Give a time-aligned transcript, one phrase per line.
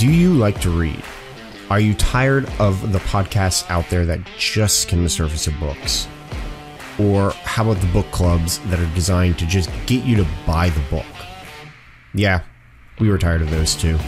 [0.00, 1.04] Do you like to read?
[1.68, 6.08] Are you tired of the podcasts out there that just skim the surface of books?
[6.98, 10.70] Or how about the book clubs that are designed to just get you to buy
[10.70, 11.04] the book?
[12.14, 12.40] Yeah,
[12.98, 13.98] we were tired of those too.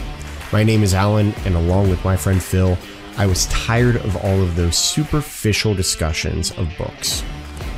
[0.51, 2.75] My name is Alan, and along with my friend Phil,
[3.17, 7.23] I was tired of all of those superficial discussions of books.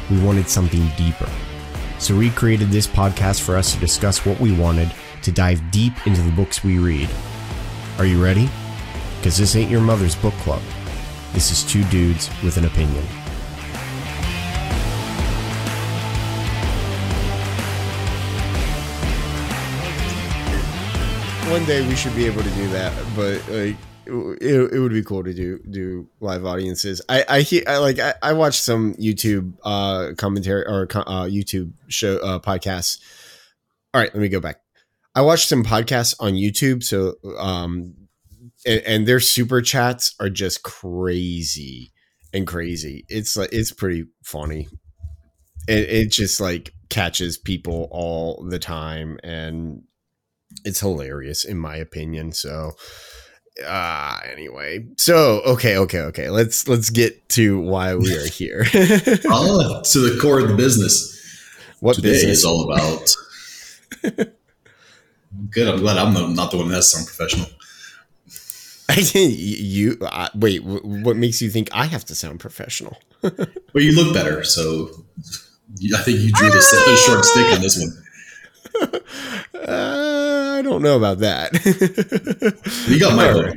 [0.10, 1.30] We wanted something deeper.
[2.00, 4.94] So we created this podcast for us to discuss what we wanted,
[5.24, 7.10] to dive deep into the books we read.
[7.98, 8.50] Are you ready?
[9.18, 10.62] Because this ain't your mother's book club.
[11.32, 13.04] This is two dudes with an opinion.
[21.50, 25.04] One day we should be able to do that, but like it, it would be
[25.04, 27.02] cool to do do live audiences.
[27.08, 32.18] I I, I like I, I watched some YouTube uh commentary or uh, YouTube show
[32.18, 33.00] uh, podcasts.
[33.94, 34.65] All right, let me go back.
[35.16, 37.96] I watched some podcasts on YouTube, so um,
[38.66, 41.94] and, and their super chats are just crazy
[42.34, 43.06] and crazy.
[43.08, 44.68] It's like it's pretty funny.
[45.68, 49.84] It it just like catches people all the time, and
[50.66, 52.34] it's hilarious in my opinion.
[52.34, 52.74] So
[53.66, 58.66] uh anyway so okay okay okay let's let's get to why we are here
[59.30, 61.18] oh to the core of the business
[61.80, 64.28] what today business is all about
[65.50, 67.48] good i'm glad i'm not, not the one that's some professional
[69.14, 73.34] you uh, wait what makes you think i have to sound professional well
[73.76, 74.90] you look better so
[75.96, 78.06] i think you drew the, the short stick on this one
[79.68, 81.54] uh, I don't know about that.
[82.88, 83.56] you got my vote.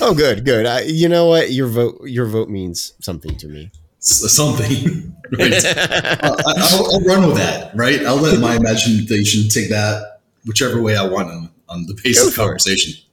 [0.00, 0.66] Oh, good, good.
[0.66, 1.52] I, you know what?
[1.52, 3.70] Your vote, your vote means something to me.
[3.98, 5.14] Something.
[5.38, 5.64] Right?
[5.64, 7.70] uh, I, will run with that.
[7.74, 8.04] Right.
[8.04, 10.11] I'll let my imagination take that
[10.46, 12.94] whichever way I want on, on the pace Go of conversation.
[12.94, 13.04] It.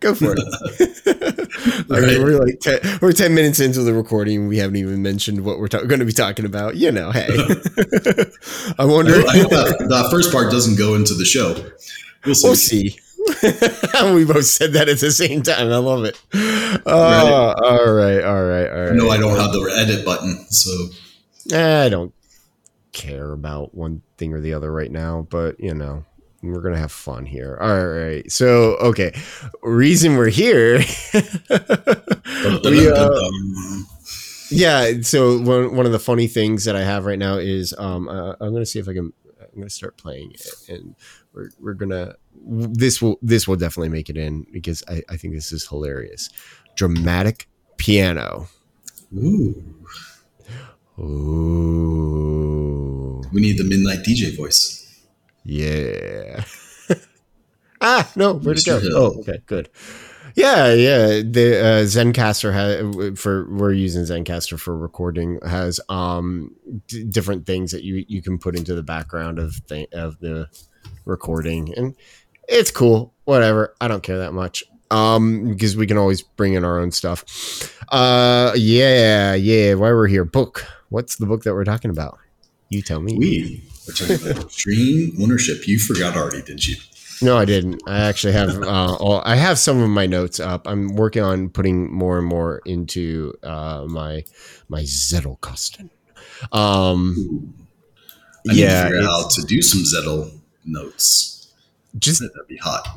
[0.00, 1.86] Go for it.
[1.90, 4.48] I mean, we're like ten, we're ten minutes into the recording.
[4.48, 6.76] We haven't even mentioned what we're ta- going to be talking about.
[6.76, 7.28] You know, hey,
[8.78, 9.14] I wonder.
[9.14, 11.54] I hope, I that, first part doesn't go into the show.
[12.26, 12.46] We'll see.
[12.46, 12.98] We'll see.
[14.14, 15.72] we both said that at the same time.
[15.72, 16.20] I love it.
[16.86, 18.92] Uh, all right, all right, all right.
[18.92, 20.70] No, I don't have the edit button, so
[21.56, 22.12] I don't
[22.92, 25.26] care about one thing or the other right now.
[25.30, 26.04] But you know,
[26.52, 27.56] we're gonna have fun here.
[27.60, 28.30] All right.
[28.30, 29.12] So okay,
[29.62, 30.78] reason we're here.
[32.64, 33.20] we, uh,
[34.50, 35.00] yeah.
[35.02, 38.34] So one one of the funny things that I have right now is um uh,
[38.40, 40.96] I'm gonna see if I can I'm gonna start playing it and
[41.32, 42.16] we're we're gonna
[42.46, 46.28] this will this will definitely make it in because I I think this is hilarious.
[46.76, 48.48] Dramatic piano.
[49.16, 49.62] Ooh.
[50.98, 52.04] Ooh.
[53.32, 54.83] We need the midnight DJ voice.
[55.44, 56.44] Yeah.
[57.80, 58.80] ah, no, where'd it go?
[58.92, 59.68] Oh, okay, good.
[60.34, 61.06] Yeah, yeah.
[61.22, 66.54] The uh, Zencastr has for we're using Zencastr for recording has um
[66.88, 70.48] d- different things that you you can put into the background of the of the
[71.04, 71.94] recording, and
[72.48, 73.14] it's cool.
[73.24, 76.90] Whatever, I don't care that much um because we can always bring in our own
[76.90, 77.24] stuff.
[77.90, 79.74] Uh, yeah, yeah.
[79.74, 80.24] Why we're here?
[80.24, 80.66] Book.
[80.88, 82.18] What's the book that we're talking about?
[82.70, 83.16] You tell me.
[83.16, 83.62] We
[84.56, 85.66] Dream ownership.
[85.66, 86.76] You forgot already, didn't you?
[87.22, 87.82] No, I didn't.
[87.86, 88.54] I actually have.
[88.64, 90.66] Uh, all, I have some of my notes up.
[90.66, 94.24] I'm working on putting more and more into uh, my
[94.68, 95.90] my Zettelkasten.
[96.52, 97.54] Um,
[98.48, 101.52] I yeah, to how to do some Zettel notes.
[101.98, 102.88] Just that'd be hot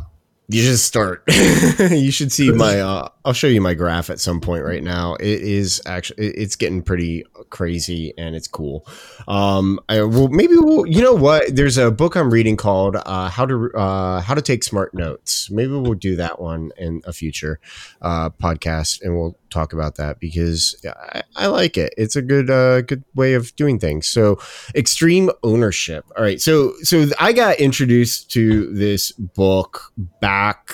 [0.50, 1.24] you just start.
[1.80, 5.16] You should see my uh, i'll show you my graph at some point right now.
[5.16, 8.86] It is actually it's getting pretty crazy and it's cool.
[9.28, 11.56] Um i will maybe we'll you know what?
[11.56, 15.50] There's a book i'm reading called uh how to uh how to take smart notes.
[15.52, 17.60] Maybe we'll do that one in a future
[18.02, 21.94] uh podcast and we'll talk about that because I, I, like it.
[21.98, 24.08] It's a good uh, good way of doing things.
[24.08, 24.40] So
[24.76, 26.06] extreme ownership.
[26.18, 26.40] All right.
[26.42, 30.72] So so I got introduced to this book back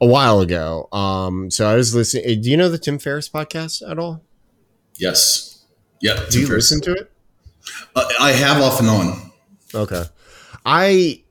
[0.00, 0.88] a while ago.
[0.92, 2.24] Um, so I was listening.
[2.26, 4.22] Eh, do you know the Tim Ferriss podcast at all?
[4.98, 5.64] Yes.
[6.02, 6.30] Yep.
[6.30, 6.70] Do you Ferriss.
[6.70, 7.12] listen to it?
[7.94, 9.32] Uh, I have off and on.
[9.74, 10.04] Okay.
[10.64, 11.22] I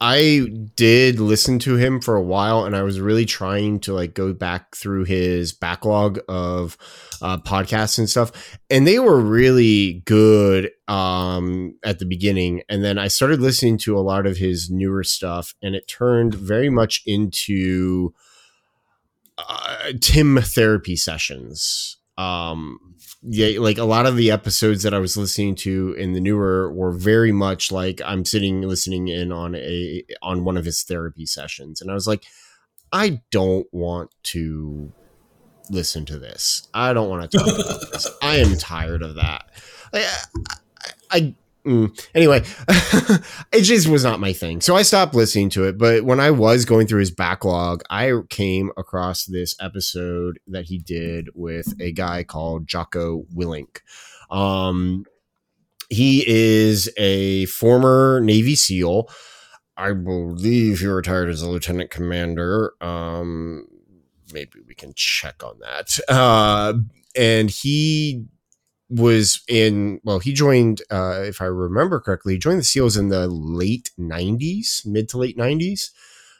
[0.00, 4.12] I did listen to him for a while and I was really trying to like
[4.12, 6.76] go back through his backlog of
[7.22, 12.98] uh, podcasts and stuff and they were really good um, at the beginning and then
[12.98, 17.02] I started listening to a lot of his newer stuff and it turned very much
[17.06, 18.12] into
[19.38, 22.95] uh, Tim therapy sessions um
[23.28, 26.72] yeah like a lot of the episodes that i was listening to in the newer
[26.72, 31.26] were very much like i'm sitting listening in on a on one of his therapy
[31.26, 32.24] sessions and i was like
[32.92, 34.92] I don't want to
[35.70, 36.68] listen to this.
[36.72, 38.06] I don't want to talk about this.
[38.22, 39.50] I am tired of that.
[39.92, 40.16] I,
[40.80, 41.34] I, I
[41.66, 42.42] mm, anyway,
[43.52, 44.60] it just was not my thing.
[44.60, 45.76] So I stopped listening to it.
[45.76, 50.78] But when I was going through his backlog, I came across this episode that he
[50.78, 53.80] did with a guy called Jocko Willink.
[54.30, 55.04] Um,
[55.90, 59.08] he is a former Navy SEAL.
[59.76, 62.72] I believe he retired as a lieutenant commander.
[62.80, 63.66] Um,
[64.32, 65.98] maybe we can check on that.
[66.08, 66.74] Uh,
[67.14, 68.24] and he
[68.88, 73.08] was in well he joined uh if i remember correctly he joined the seals in
[73.08, 75.90] the late 90s mid to late 90s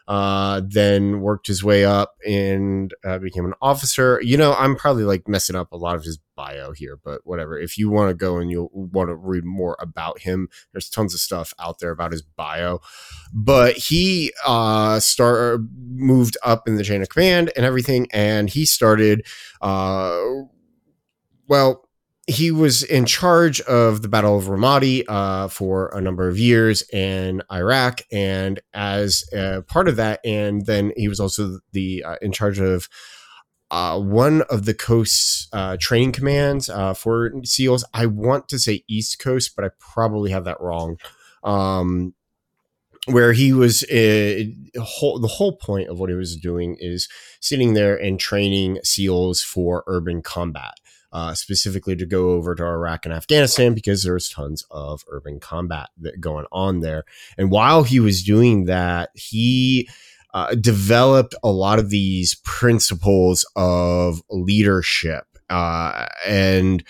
[0.06, 4.20] uh then worked his way up and uh, became an officer.
[4.22, 7.58] You know i'm probably like messing up a lot of his bio here but whatever.
[7.58, 11.14] If you want to go and you'll want to read more about him there's tons
[11.14, 12.80] of stuff out there about his bio.
[13.32, 18.64] But he uh start moved up in the chain of command and everything and he
[18.66, 19.26] started
[19.60, 20.20] uh
[21.48, 21.85] well
[22.26, 26.82] he was in charge of the Battle of Ramadi uh, for a number of years
[26.92, 29.24] in Iraq, and as
[29.68, 32.88] part of that, and then he was also the uh, in charge of
[33.70, 37.84] uh, one of the coast's uh, training commands uh, for SEALs.
[37.94, 40.98] I want to say East Coast, but I probably have that wrong.
[41.44, 42.14] Um,
[43.06, 43.84] where he was
[44.80, 47.08] whole, the whole point of what he was doing is
[47.40, 50.74] sitting there and training SEALs for urban combat
[51.16, 55.88] uh, specifically to go over to Iraq and Afghanistan because there's tons of urban combat
[55.96, 57.04] that going on there.
[57.38, 59.88] And while he was doing that, he
[60.34, 66.84] uh, developed a lot of these principles of leadership uh, and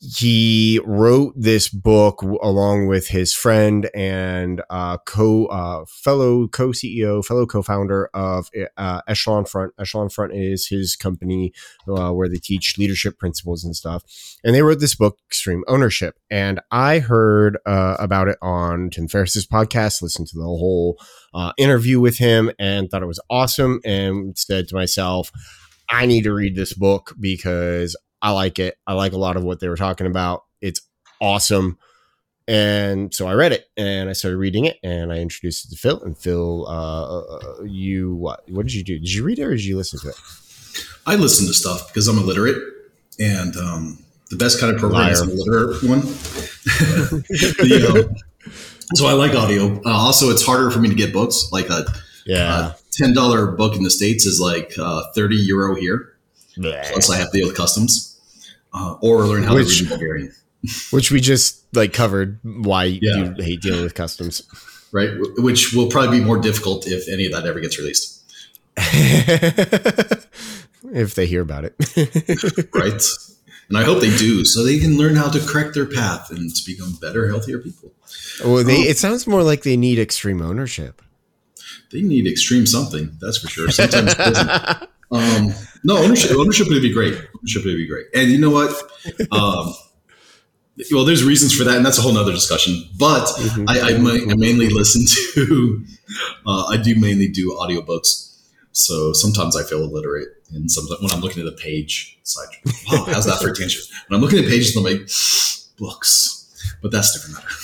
[0.00, 7.24] he wrote this book along with his friend and uh, co uh, fellow co CEO,
[7.24, 9.72] fellow co founder of uh, Echelon Front.
[9.78, 11.52] Echelon Front is his company
[11.88, 14.04] uh, where they teach leadership principles and stuff.
[14.44, 16.18] And they wrote this book, Extreme Ownership.
[16.30, 20.98] And I heard uh, about it on Tim Ferriss's podcast, listened to the whole
[21.34, 23.80] uh, interview with him, and thought it was awesome.
[23.84, 25.32] And said to myself,
[25.92, 28.76] I need to read this book because I like it.
[28.86, 30.44] I like a lot of what they were talking about.
[30.60, 30.80] It's
[31.20, 31.78] awesome.
[32.48, 35.76] And so I read it and I started reading it and I introduced it to
[35.76, 36.02] Phil.
[36.02, 38.48] And Phil, uh, uh, you what?
[38.48, 38.98] What did you do?
[38.98, 40.16] Did you read it or did you listen to it?
[41.06, 42.56] I listen to stuff because I'm illiterate,
[43.18, 43.98] and um,
[44.30, 45.12] the best kind of program Liar.
[45.12, 46.00] is an illiterate one.
[47.20, 48.16] the, um,
[48.94, 49.80] so I like audio.
[49.84, 51.48] Uh, also, it's harder for me to get books.
[51.52, 51.84] Like a
[52.24, 56.16] yeah, ten dollar book in the states is like uh, thirty euro here.
[56.56, 56.82] Blah.
[56.92, 58.12] Plus, I have to deal with customs
[58.74, 60.32] uh, or learn how which, to read Bulgarian.
[60.90, 63.16] which we just like covered why yeah.
[63.16, 64.42] you hate dealing with customs,
[64.92, 65.10] right?
[65.38, 68.20] Which will probably be more difficult if any of that ever gets released.
[70.94, 71.74] if they hear about it,
[72.74, 73.02] right?
[73.68, 76.54] And I hope they do, so they can learn how to correct their path and
[76.54, 77.92] to become better, healthier people.
[78.44, 81.02] Well, they, um, it sounds more like they need extreme ownership.
[81.92, 83.70] They need extreme something, that's for sure.
[83.70, 84.14] Sometimes
[85.10, 85.54] um,
[85.84, 87.14] no, ownership, ownership would be great.
[87.14, 88.06] Ownership would be great.
[88.14, 88.70] And you know what?
[89.30, 89.74] Um,
[90.90, 92.82] well, there's reasons for that, and that's a whole nother discussion.
[92.98, 93.64] But mm-hmm.
[93.68, 95.04] I, I, I, mainly listen
[95.34, 95.84] to,
[96.46, 98.40] uh, I do mainly do audiobooks.
[98.72, 102.64] So sometimes I feel illiterate, and sometimes when I'm looking at a page, it's like,
[102.90, 103.84] wow, how's that for a tangent?
[104.08, 105.08] When I'm looking at pages, I'm like,
[105.78, 106.38] books.
[106.80, 107.54] But that's different matter.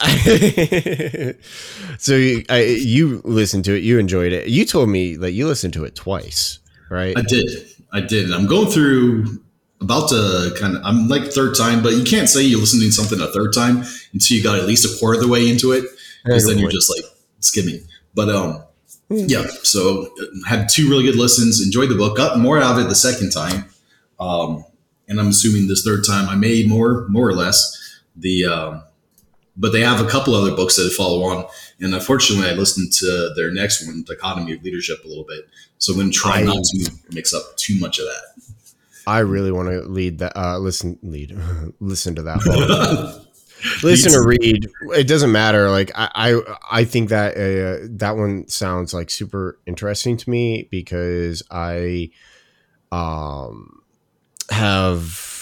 [1.98, 4.48] so you, I, you listened to it, you enjoyed it.
[4.48, 6.58] You told me that you listened to it twice
[6.94, 7.16] right?
[7.16, 7.48] I did.
[7.92, 8.32] I did.
[8.32, 9.26] I'm going through
[9.80, 12.92] about to kind of I'm like third time, but you can't say you're listening to
[12.92, 15.72] something a third time until you got at least a quarter of the way into
[15.72, 15.84] it,
[16.24, 17.04] because then you're just like
[17.40, 17.80] skimming.
[18.14, 18.62] But um,
[19.08, 19.24] hmm.
[19.26, 19.46] yeah.
[19.62, 20.08] So
[20.46, 21.62] had two really good listens.
[21.62, 22.16] Enjoyed the book.
[22.16, 23.66] Got more out of it the second time.
[24.18, 24.64] Um,
[25.08, 27.80] and I'm assuming this third time I made more, more or less.
[28.16, 28.84] The um,
[29.56, 31.46] but they have a couple other books that follow on.
[31.80, 35.48] And unfortunately, I listened to their next one, Dichotomy of Leadership, a little bit.
[35.78, 38.52] So I'm going to try I, not to mix up too much of that.
[39.06, 40.36] I really want to lead that.
[40.36, 41.36] Uh, listen, lead,
[41.80, 42.40] listen to that.
[42.44, 43.20] Book.
[43.82, 44.68] Listen to read.
[44.94, 45.70] It doesn't matter.
[45.70, 50.68] Like I, I, I think that uh, that one sounds like super interesting to me
[50.70, 52.10] because I,
[52.92, 53.80] um,
[54.50, 55.33] have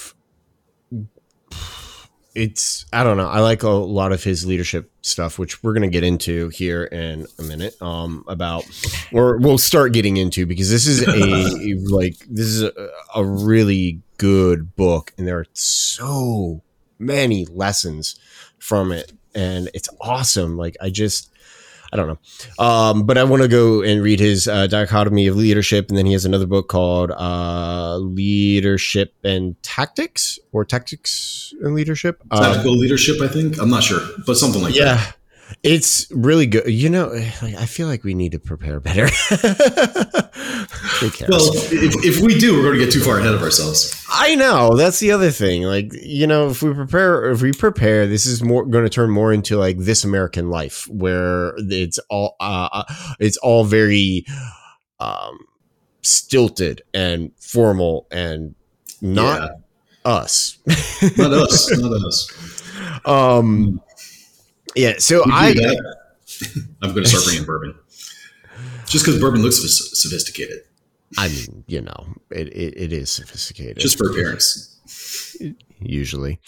[2.35, 3.29] it's I don't know.
[3.29, 7.27] I like a lot of his leadership stuff, which we're gonna get into here in
[7.39, 7.81] a minute.
[7.83, 8.65] Um, about
[9.13, 14.01] or we'll start getting into because this is a like this is a, a really
[14.19, 16.63] good book, and there are so
[16.99, 18.19] many lessons
[18.59, 20.57] from it, and it's awesome.
[20.57, 21.32] Like I just
[21.93, 22.65] I don't know.
[22.65, 26.07] Um, but I want to go and read his uh, dichotomy of leadership, and then
[26.07, 32.23] he has another book called uh, Leadership and Tactics, or Tactics and Leadership.
[32.31, 33.59] Tactical um, leadership, I think.
[33.61, 35.17] I'm not sure, but something like yeah, that.
[35.63, 36.67] It's really good.
[36.67, 39.05] You know, I feel like we need to prepare better.
[41.29, 44.05] well, if, if we do, we're going to get too far ahead of ourselves.
[44.11, 44.75] I know.
[44.77, 45.63] That's the other thing.
[45.63, 49.11] Like, you know, if we prepare, if we prepare, this is more going to turn
[49.11, 54.27] more into like this American life, where it's all, uh, uh, it's all very
[54.99, 55.39] um,
[56.03, 58.57] stilted and formal and
[59.01, 60.11] not yeah.
[60.11, 60.59] us.
[61.17, 61.71] not us.
[61.79, 62.63] Not us.
[63.05, 63.81] Um
[64.75, 65.51] yeah, so I
[66.83, 67.75] I'm going to start bringing bourbon,
[68.87, 69.59] just because bourbon looks
[70.01, 70.59] sophisticated.
[71.19, 75.39] I mean, you know, it, it, it is sophisticated, just for appearance.
[75.79, 76.41] Usually,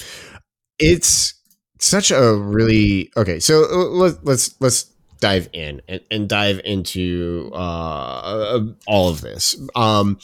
[0.78, 1.34] it's
[1.80, 3.40] such a really okay.
[3.40, 4.84] So uh, let, let's let's
[5.20, 9.56] dive in and, and dive into uh, all of this.
[9.74, 10.18] Um,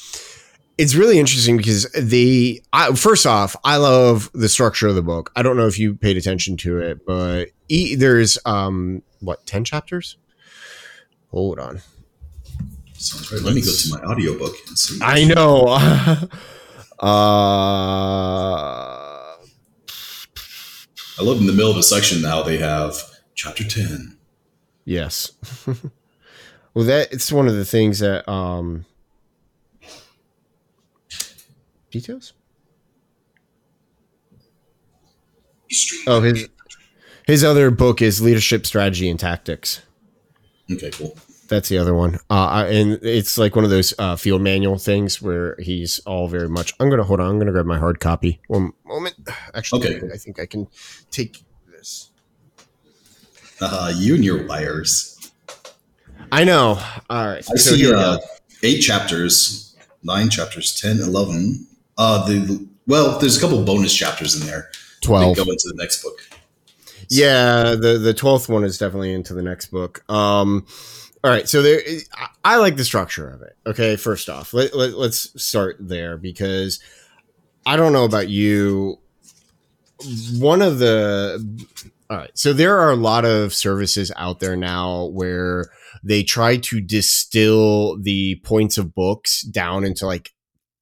[0.80, 5.30] it's really interesting because the I, first off i love the structure of the book.
[5.36, 9.64] I don't know if you paid attention to it but e, there's um what 10
[9.64, 10.16] chapters?
[11.32, 11.82] Hold on.
[12.94, 14.98] Sounds right let me go to my audiobook and see.
[15.02, 16.28] I know.
[17.02, 17.06] Uh
[21.18, 22.94] i love in the middle of a section now they have
[23.34, 24.18] chapter 10
[24.84, 25.32] yes.
[26.74, 28.84] Well that it's one of the things that um
[31.90, 32.32] details?
[36.06, 36.48] Oh, his
[37.26, 39.82] his other book is Leadership Strategy and Tactics.
[40.70, 41.16] Okay, cool.
[41.48, 45.20] That's the other one, uh, and it's like one of those uh, field manual things
[45.20, 46.72] where he's all very much.
[46.78, 47.28] I'm gonna hold on.
[47.28, 48.40] I'm gonna grab my hard copy.
[48.46, 49.16] One moment.
[49.54, 50.08] Actually, okay.
[50.12, 50.68] I think I can
[51.10, 52.10] take this.
[53.60, 55.32] Uh, you and your wires.
[56.32, 56.80] I know.
[57.10, 57.38] All right.
[57.38, 58.18] I so see uh,
[58.62, 61.66] eight chapters, nine chapters, 10, 11,
[62.00, 64.70] uh, the well, there's a couple bonus chapters in there.
[65.02, 66.18] Twelve go into the next book.
[66.20, 67.06] So.
[67.10, 70.02] Yeah, the the twelfth one is definitely into the next book.
[70.10, 70.66] Um,
[71.22, 71.82] all right, so there,
[72.42, 73.54] I like the structure of it.
[73.66, 76.80] Okay, first off, let, let, let's start there because
[77.66, 78.98] I don't know about you.
[80.38, 81.44] One of the
[82.08, 85.70] all right, so there are a lot of services out there now where
[86.02, 90.32] they try to distill the points of books down into like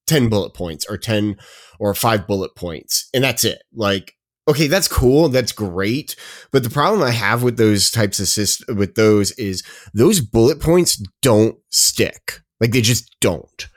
[0.09, 1.37] 10 bullet points or 10
[1.79, 3.62] or five bullet points and that's it.
[3.73, 4.15] Like
[4.49, 6.17] okay that's cool that's great
[6.53, 9.62] but the problem i have with those types of syst- with those is
[9.93, 12.41] those bullet points don't stick.
[12.61, 13.69] Like they just don't.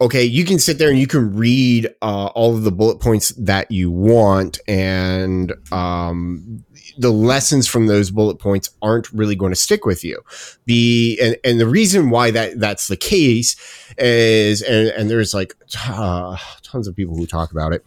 [0.00, 3.30] Okay you can sit there and you can read uh, all of the bullet points
[3.36, 6.64] that you want and um,
[6.96, 10.20] the lessons from those bullet points aren't really going to stick with you.
[10.64, 13.56] Be and, and the reason why that that's the case
[13.98, 15.54] is and, and there's like
[15.88, 17.84] uh, tons of people who talk about it.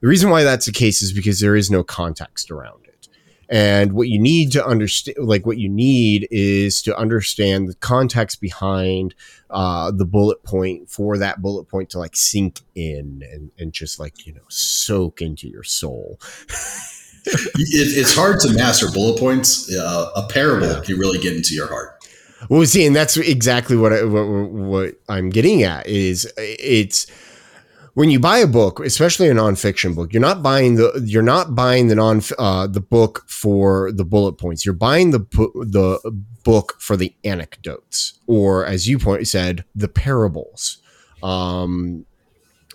[0.00, 3.08] The reason why that's the case is because there is no context around it.
[3.50, 8.42] And what you need to understand, like what you need is to understand the context
[8.42, 9.14] behind
[9.48, 13.98] uh, the bullet point for that bullet point to like sink in and, and just
[13.98, 16.20] like, you know, soak into your soul.
[17.32, 19.72] it, it's hard to master bullet points.
[19.74, 20.80] Uh, a parable yeah.
[20.80, 21.98] can really get into your heart.
[22.48, 27.06] Well, see, and that's exactly what, I, what what I'm getting at is it's
[27.94, 31.56] when you buy a book, especially a nonfiction book, you're not buying the you're not
[31.56, 34.64] buying the non uh, the book for the bullet points.
[34.64, 35.98] You're buying the the
[36.44, 40.78] book for the anecdotes, or as you point said, the parables.
[41.24, 42.06] Um,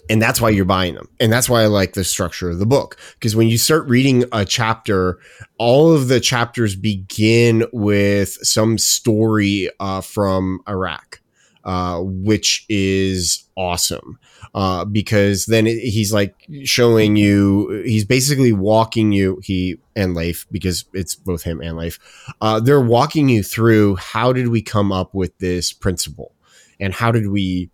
[0.09, 1.07] and that's why you're buying them.
[1.19, 2.97] And that's why i like the structure of the book.
[3.13, 5.19] Because when you start reading a chapter
[5.57, 11.21] all of the chapters begin with some story uh, from iraq
[11.63, 14.19] uh, which is awesome.
[14.53, 20.45] Uh, because then it, he's like showing you he's basically walking you he and leif
[20.51, 21.97] because it's both him and leif
[22.41, 26.35] uh, they're walking you through how did we come up with this principle?
[26.79, 27.69] And how did we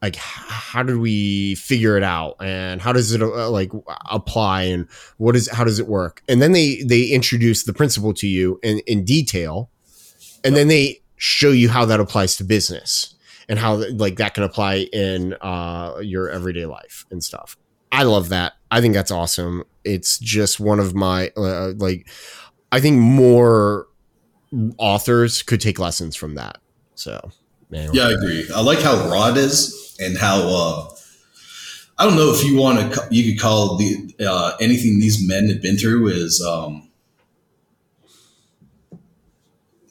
[0.00, 2.36] like how did we figure it out?
[2.40, 3.72] And how does it uh, like
[4.10, 4.62] apply?
[4.62, 6.22] And what is how does it work?
[6.28, 9.70] And then they they introduce the principle to you in, in detail.
[10.44, 13.14] And then they show you how that applies to business
[13.48, 17.56] and how like that can apply in uh, your everyday life and stuff.
[17.90, 18.52] I love that.
[18.70, 19.64] I think that's awesome.
[19.84, 22.08] It's just one of my uh, like
[22.70, 23.86] i think more
[24.76, 26.58] authors could take lessons from that.
[26.94, 27.30] So
[27.72, 27.90] anyway.
[27.94, 28.46] yeah i agree.
[28.54, 30.88] I like how raw it is and how uh,
[31.98, 35.48] I don't know if you want to you could call the uh, anything these men
[35.48, 36.88] have been through is um,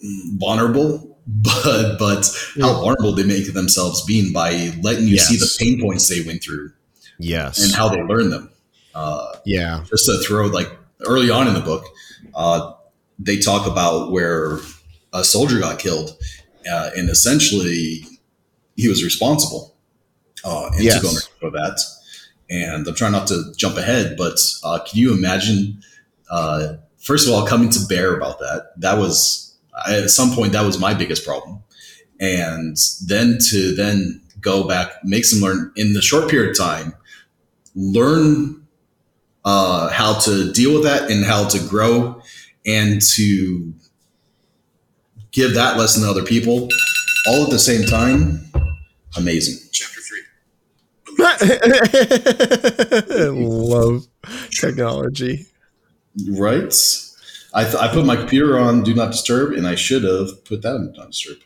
[0.02, 5.28] vulnerable, but but how vulnerable they make themselves being by letting you Yes.
[5.28, 6.72] see the pain points they went through
[7.20, 7.64] Yes.
[7.64, 8.52] and how they learn them.
[8.96, 9.84] Uh, yeah.
[9.90, 10.70] just to throw like
[11.06, 11.86] early on in the book,
[12.34, 12.74] uh,
[13.20, 14.60] they talk about where
[15.14, 16.18] a soldier got killed,
[16.72, 18.06] uh, and essentially
[18.76, 19.76] he was responsible
[20.48, 20.96] uh, and Yes.
[20.96, 21.80] took ownership of that.
[22.50, 25.82] And I'm trying not to jump ahead, but uh, can you imagine?
[26.32, 28.72] Uh, first of all, coming to bear about that.
[28.77, 29.54] That was
[29.86, 31.60] I, at some point that was my biggest problem,
[32.20, 36.94] and then to then go back, make some learn in the short period of time,
[37.75, 38.66] learn
[39.44, 42.22] uh, how to deal with that and how to grow
[42.66, 43.74] and to
[45.32, 46.70] give that lesson to other people
[47.27, 48.50] all at the same time.
[49.18, 49.58] Amazing.
[51.18, 53.32] Chapter 3.
[53.46, 54.08] Love
[54.52, 55.46] technology.
[56.30, 56.74] Right?
[57.54, 60.62] I, th- I put my computer on do not disturb and I should have put
[60.64, 61.38] that on do not disturb.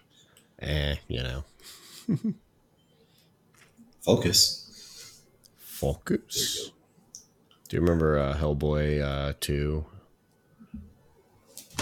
[0.60, 1.44] Eh, you know.
[4.02, 5.22] Focus.
[5.60, 6.72] Focus.
[7.70, 9.86] Do you remember uh, Hellboy uh, 2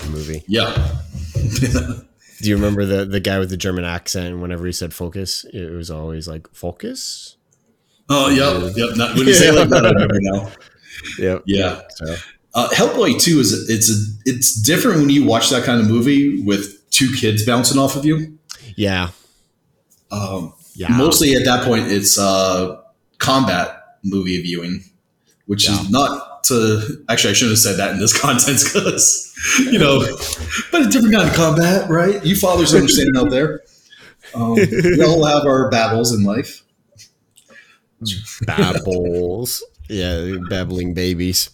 [0.10, 0.44] movie?
[0.48, 1.02] Yeah.
[2.42, 4.40] Do you remember the, the guy with the German accent?
[4.40, 7.36] Whenever he said focus, it was always like focus.
[8.10, 8.74] Oh, yep.
[8.76, 8.98] Yep.
[8.98, 10.52] Not, when you say like that, I remember now.
[11.18, 11.44] Yep.
[11.46, 11.82] Yeah.
[11.96, 12.16] So
[12.54, 16.42] Uh, Hellboy 2 is it's a, it's different when you watch that kind of movie
[16.44, 18.38] with two kids bouncing off of you.
[18.76, 19.10] yeah,
[20.12, 20.90] Um, yeah.
[20.90, 22.82] Mostly at that point, it's uh,
[23.20, 24.84] combat movie viewing,
[25.46, 25.80] which Yeah.
[25.82, 27.04] is not to.
[27.10, 30.00] Actually, I shouldn't have said that in this context because, you know,
[30.72, 32.24] but a different kind of combat, right?
[32.26, 33.62] You fathers understand out there.
[34.36, 36.64] Um, we all have our battles in life.
[38.46, 39.64] babbles.
[39.90, 41.50] yeah, babbling babies.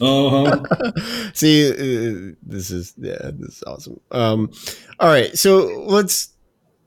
[0.00, 0.62] Uh-huh.
[1.34, 4.00] See, uh, this is yeah, this is awesome.
[4.10, 4.50] Um,
[4.98, 6.32] all right, so let's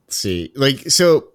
[0.08, 0.52] see.
[0.54, 1.28] Like, so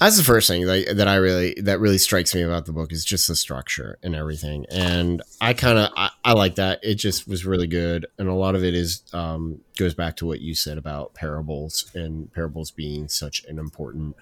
[0.00, 2.92] that's the first thing like that I really that really strikes me about the book
[2.92, 6.80] is just the structure and everything, and I kind of I, I like that.
[6.82, 10.26] It just was really good, and a lot of it is um, goes back to
[10.26, 14.16] what you said about parables and parables being such an important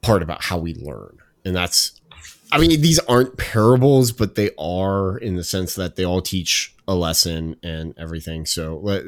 [0.00, 2.00] part about how we learn, and that's
[2.52, 6.74] I mean, these aren't parables, but they are in the sense that they all teach
[6.88, 8.44] a lesson and everything.
[8.44, 9.04] So let,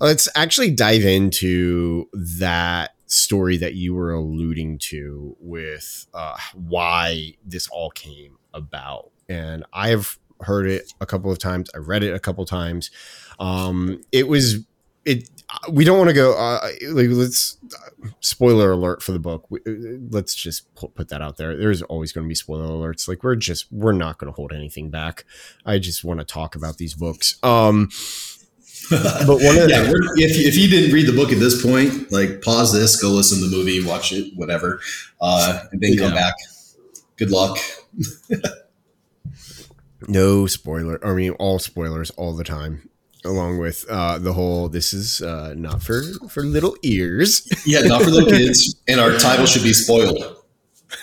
[0.00, 7.68] let's actually dive into that story that you were alluding to with uh, why this
[7.68, 9.10] all came about.
[9.28, 11.70] And I've heard it a couple of times.
[11.74, 12.90] I read it a couple times.
[13.38, 14.64] Um, it was
[15.04, 15.28] it.
[15.70, 16.34] We don't want to go.
[16.36, 17.58] Uh, like let's
[18.20, 19.46] spoiler alert for the book.
[19.50, 21.56] We, uh, let's just put, put that out there.
[21.56, 23.08] There's always going to be spoiler alerts.
[23.08, 25.24] Like we're just we're not going to hold anything back.
[25.66, 27.38] I just want to talk about these books.
[27.42, 27.90] Um,
[28.90, 31.62] but one of the, yeah, we're, if, if you didn't read the book at this
[31.62, 34.80] point, like pause this, go listen to the movie, watch it, whatever,
[35.20, 36.20] uh, and then come Yeah.
[36.20, 36.34] back.
[37.16, 37.58] Good luck.
[40.08, 41.04] no spoiler.
[41.06, 42.88] I mean, all spoilers all the time.
[43.24, 47.46] Along with uh, the whole, this is uh, not for for little ears.
[47.66, 48.76] Yeah, not for little kids.
[48.88, 50.16] And our title should be spoiled.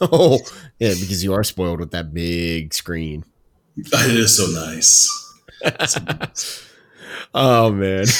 [0.00, 0.38] oh,
[0.78, 3.24] yeah, because you are spoiled with that big screen.
[3.76, 5.06] It is so nice.
[7.34, 8.02] Oh man.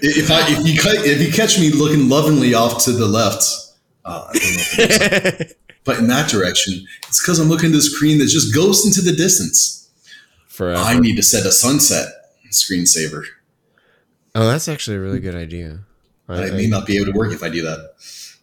[0.00, 0.74] If I if you
[1.04, 3.42] if you catch me looking lovingly off to the left,
[4.04, 7.70] uh, I don't know if it is, but in that direction, it's because I'm looking
[7.70, 9.90] at the screen that just goes into the distance.
[10.46, 10.80] Forever.
[10.80, 12.08] I need to set a sunset
[12.50, 13.24] screensaver.
[14.34, 15.80] oh, that's actually a really good idea.
[16.28, 17.94] I may not be able to work if I do that.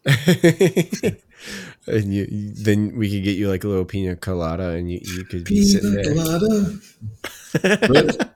[1.87, 5.23] and you, then we could get you like a little pina colada, and you, you
[5.23, 6.13] could be sitting there.
[6.13, 6.79] colada.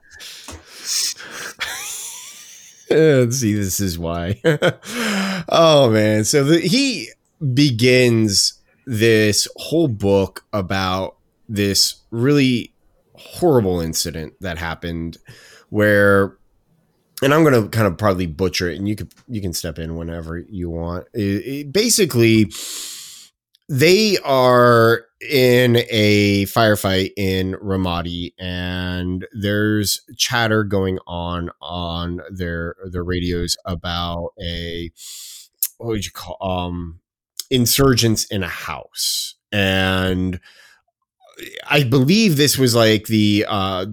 [2.90, 4.40] Uh, See, this is why.
[5.48, 6.24] oh man!
[6.24, 7.10] So the, he
[7.54, 8.54] begins
[8.84, 11.16] this whole book about
[11.48, 12.74] this really
[13.14, 15.18] horrible incident that happened,
[15.70, 16.36] where,
[17.22, 19.78] and I'm going to kind of probably butcher it, and you could you can step
[19.78, 21.06] in whenever you want.
[21.14, 22.52] It- it- basically,
[23.68, 33.04] they are in a firefight in Ramadi, and there's chatter going on on their their
[33.04, 34.90] radios about a
[35.78, 37.00] what would you call um
[37.50, 40.40] insurgents in a house, and
[41.68, 43.86] I believe this was like the uh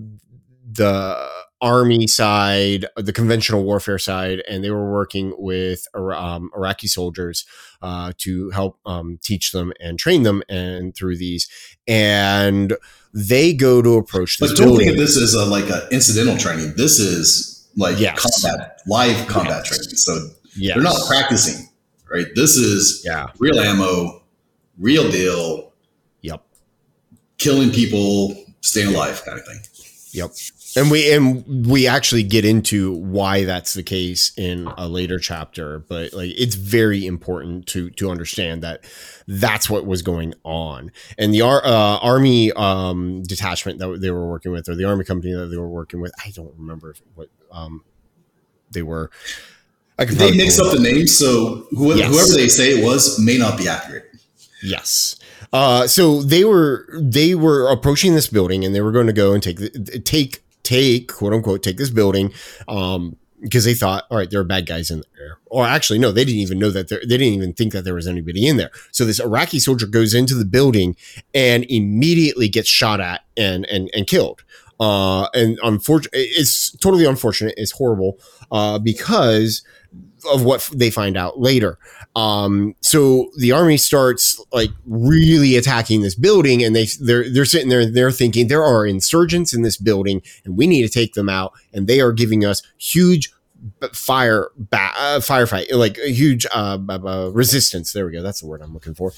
[0.70, 1.30] the
[1.62, 7.46] army side, the conventional warfare side, and they were working with um, Iraqi soldiers
[7.82, 11.50] uh, to help um, teach them and train them and through these.
[11.88, 12.76] And
[13.14, 16.38] they go to approach this but don't think of this as a, like an incidental
[16.38, 16.74] training.
[16.78, 18.42] This is like yes.
[18.42, 19.68] combat, live combat yes.
[19.68, 19.96] training.
[19.96, 20.76] So yes.
[20.76, 21.68] they're not practicing,
[22.12, 22.28] right?
[22.36, 23.28] This is yeah.
[23.40, 24.22] real ammo,
[24.78, 25.74] real deal.
[26.22, 26.44] Yep.
[27.40, 29.60] Killing people, staying alive, kind of thing.
[30.12, 30.32] Yep.
[30.76, 35.80] And we and we actually get into why that's the case in a later chapter,
[35.80, 38.84] but like it's very important to to understand that
[39.28, 40.92] that's what was going on.
[41.18, 45.34] And the uh, army um, detachment that they were working with, or the army company
[45.34, 47.84] that they were working with, I don't remember what um,
[48.72, 49.10] they were.
[49.98, 52.10] they mix up the names, so yes.
[52.10, 54.06] whoever they say it was may not be accurate.
[54.64, 55.18] Yes.
[55.54, 59.34] Uh, so they were they were approaching this building and they were going to go
[59.34, 59.60] and take
[60.04, 62.34] take take quote unquote take this building
[62.68, 65.38] um, because they thought, all right, there are bad guys in there.
[65.46, 67.94] Or actually, no, they didn't even know that there, they didn't even think that there
[67.94, 68.72] was anybody in there.
[68.92, 70.96] So this Iraqi soldier goes into the building
[71.34, 74.44] and immediately gets shot at and and and killed.
[74.80, 77.54] Uh, and unfortunately, it's totally unfortunate.
[77.58, 78.20] It's horrible
[78.52, 79.64] uh, because
[80.32, 81.78] of what they find out later.
[82.16, 87.70] Um, so the army starts like really attacking this building, and they they're they're sitting
[87.70, 91.30] there they're thinking there are insurgents in this building, and we need to take them
[91.30, 93.32] out, and they are giving us huge
[93.94, 97.94] fire ba- uh, firefight like a huge uh, uh, resistance.
[97.94, 98.22] There we go.
[98.22, 99.14] That's the word I'm looking for.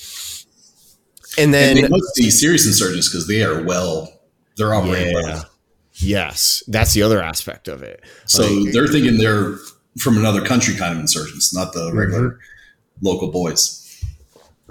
[1.37, 4.11] And then and they must be serious insurgents because they are well.
[4.57, 5.23] They're operating yeah.
[5.23, 5.49] well.
[5.93, 8.01] Yes, that's the other aspect of it.
[8.25, 9.57] So like, they're thinking they're
[9.97, 13.05] from another country kind of insurgents, not the regular mm-hmm.
[13.05, 13.75] local boys.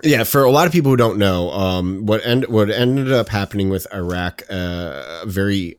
[0.02, 3.28] Yeah, for a lot of people who don't know, um, what end, what ended up
[3.28, 5.78] happening with Iraq, uh, very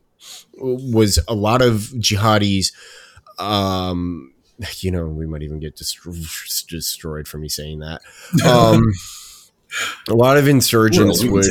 [0.58, 2.72] was a lot of jihadis.
[3.38, 4.34] Um,
[4.80, 8.02] you know, we might even get dest- destroyed for me saying that.
[8.46, 8.92] Um,
[10.08, 11.46] a lot of insurgents would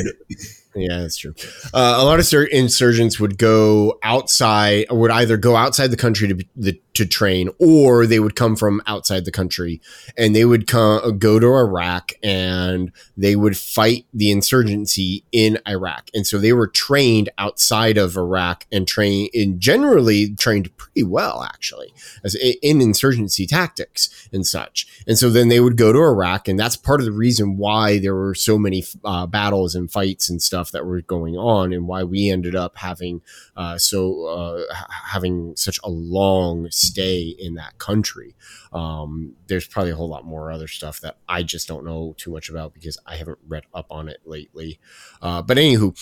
[0.74, 1.34] yeah, that's true.
[1.74, 6.44] Uh, a lot of insurgents would go outside, would either go outside the country to
[6.54, 9.80] the, to train, or they would come from outside the country,
[10.16, 16.10] and they would come go to Iraq and they would fight the insurgency in Iraq.
[16.14, 21.42] And so they were trained outside of Iraq and train in generally trained pretty well,
[21.42, 21.92] actually,
[22.24, 24.86] as in insurgency tactics and such.
[25.06, 27.98] And so then they would go to Iraq, and that's part of the reason why
[27.98, 31.86] there were so many uh, battles and fights and stuff that were going on and
[31.86, 33.22] why we ended up having
[33.56, 34.74] uh, so uh,
[35.06, 38.34] having such a long stay in that country.
[38.72, 42.30] Um, there's probably a whole lot more other stuff that I just don't know too
[42.30, 44.80] much about because I haven't read up on it lately.
[45.20, 45.96] Uh, but anywho,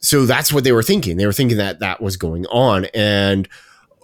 [0.00, 1.16] so that's what they were thinking.
[1.16, 3.48] They were thinking that that was going on and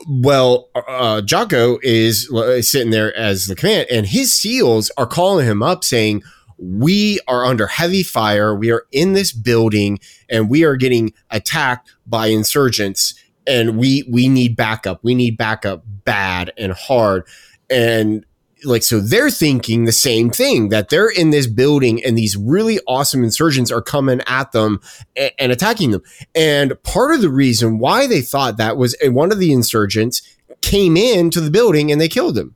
[0.07, 5.63] well, uh, Jocko is sitting there as the command, and his SEALs are calling him
[5.63, 6.23] up saying,
[6.59, 8.55] we are under heavy fire.
[8.55, 13.15] We are in this building and we are getting attacked by insurgents
[13.47, 15.03] and we we need backup.
[15.03, 17.27] We need backup bad and hard.
[17.71, 18.25] And
[18.65, 22.81] like so they're thinking the same thing that they're in this building and these really
[22.87, 24.81] awesome insurgents are coming at them
[25.17, 26.03] and, and attacking them.
[26.35, 30.23] And part of the reason why they thought that was one of the insurgents
[30.63, 32.55] came into the building and they killed him.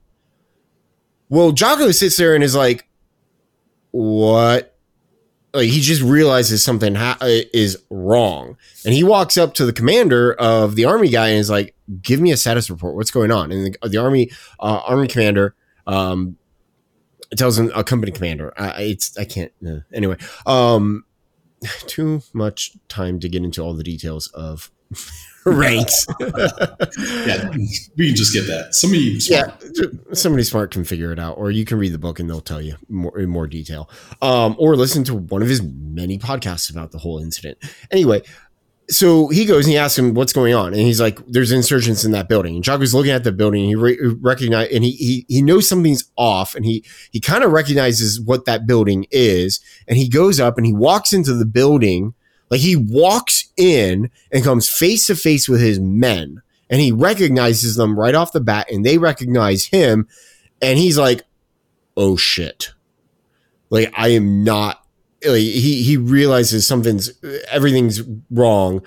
[1.29, 2.89] Well, Jocko sits there and is like,
[3.91, 4.70] what
[5.53, 8.57] like he just realizes something ha- is wrong.
[8.85, 12.21] And he walks up to the commander of the army guy and is like give
[12.21, 12.95] me a status report.
[12.95, 13.51] What's going on?
[13.51, 15.55] And the, the army uh, army commander
[15.87, 16.37] um
[17.35, 18.53] tells him a company commander.
[18.57, 20.17] I, it's i can't uh, anyway.
[20.45, 21.05] Um
[21.87, 24.71] too much time to get into all the details of
[25.45, 26.05] ranks.
[26.19, 27.49] yeah,
[27.97, 28.69] we can just get that.
[28.71, 29.63] Somebody smart.
[29.63, 32.41] Yeah, somebody smart can figure it out, or you can read the book and they'll
[32.41, 33.89] tell you more in more detail,
[34.21, 37.57] um, or listen to one of his many podcasts about the whole incident.
[37.89, 38.21] Anyway,
[38.91, 42.03] so he goes and he asks him what's going on, and he's like, "There's insurgents
[42.05, 44.91] in that building." And Jocko's looking at the building, and he re- recognize and he
[44.91, 49.59] he he knows something's off, and he he kind of recognizes what that building is,
[49.87, 52.13] and he goes up and he walks into the building
[52.51, 57.75] like he walks in and comes face to face with his men and he recognizes
[57.75, 60.07] them right off the bat and they recognize him
[60.61, 61.23] and he's like,
[61.97, 62.71] "Oh shit."
[63.71, 64.85] Like I am not
[65.25, 67.11] like he he realizes something's
[67.49, 68.81] everything's wrong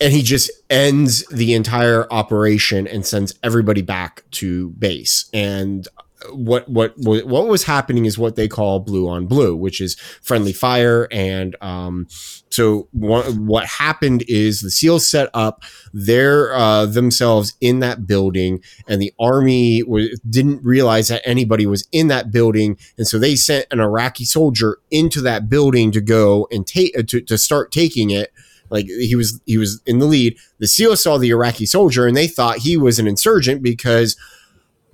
[0.00, 5.86] and he just ends the entire operation and sends everybody back to base and
[6.32, 10.52] what what what was happening is what they call blue on blue, which is friendly
[10.52, 11.06] fire.
[11.10, 12.06] And um,
[12.50, 18.62] so what, what happened is the SEALs set up their uh, themselves in that building,
[18.88, 19.82] and the army
[20.28, 24.78] didn't realize that anybody was in that building, and so they sent an Iraqi soldier
[24.90, 28.32] into that building to go and take to, to start taking it
[28.70, 30.36] like he was he was in the lead.
[30.58, 34.16] The SEALs saw the Iraqi soldier and they thought he was an insurgent because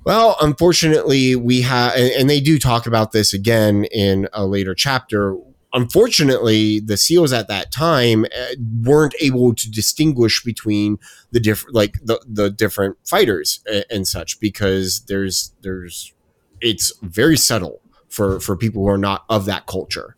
[0.04, 5.36] well, unfortunately, we have, and they do talk about this again in a later chapter.
[5.72, 8.46] Unfortunately, the SEALs at that time uh,
[8.82, 10.98] weren't able to distinguish between
[11.32, 16.12] the different, like the the different fighters and such, because there's there's
[16.60, 20.16] it's very subtle for for people who are not of that culture.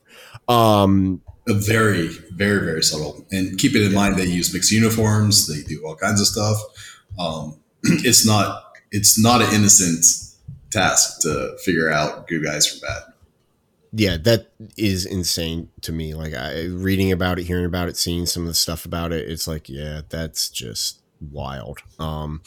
[0.48, 3.24] Um, very, very, very subtle.
[3.30, 5.46] And keep it in mind, they use mixed uniforms.
[5.46, 6.58] They do all kinds of stuff.
[7.18, 10.04] Um, it's not it's not an innocent
[10.70, 13.02] task to figure out good guys from bad.
[13.92, 16.14] Yeah, that is insane to me.
[16.14, 19.28] Like I reading about it, hearing about it, seeing some of the stuff about it,
[19.30, 21.78] it's like, yeah, that's just wild.
[21.98, 22.42] Um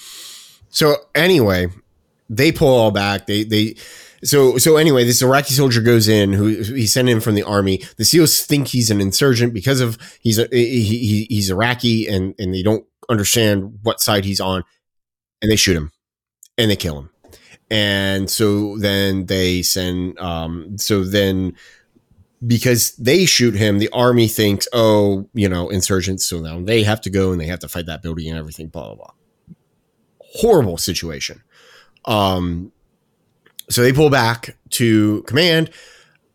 [0.69, 1.69] so anyway,
[2.30, 3.25] they pull all back.
[3.25, 3.75] They they
[4.23, 7.84] so so anyway, this Iraqi soldier goes in who he's sent in from the army.
[7.97, 12.36] The SEALs think he's an insurgent because of he's a, he, he, he's Iraqi and
[12.38, 14.63] and they don't understand what side he's on,
[15.41, 15.91] and they shoot him
[16.60, 17.10] and they kill him.
[17.72, 21.56] And so then they send, um, so then
[22.45, 26.26] because they shoot him, the army thinks, oh, you know, insurgents.
[26.26, 28.67] So now they have to go and they have to fight that building and everything,
[28.67, 29.13] blah, blah, blah.
[30.19, 31.41] Horrible situation.
[32.06, 32.72] Um,
[33.69, 35.69] so they pull back to command.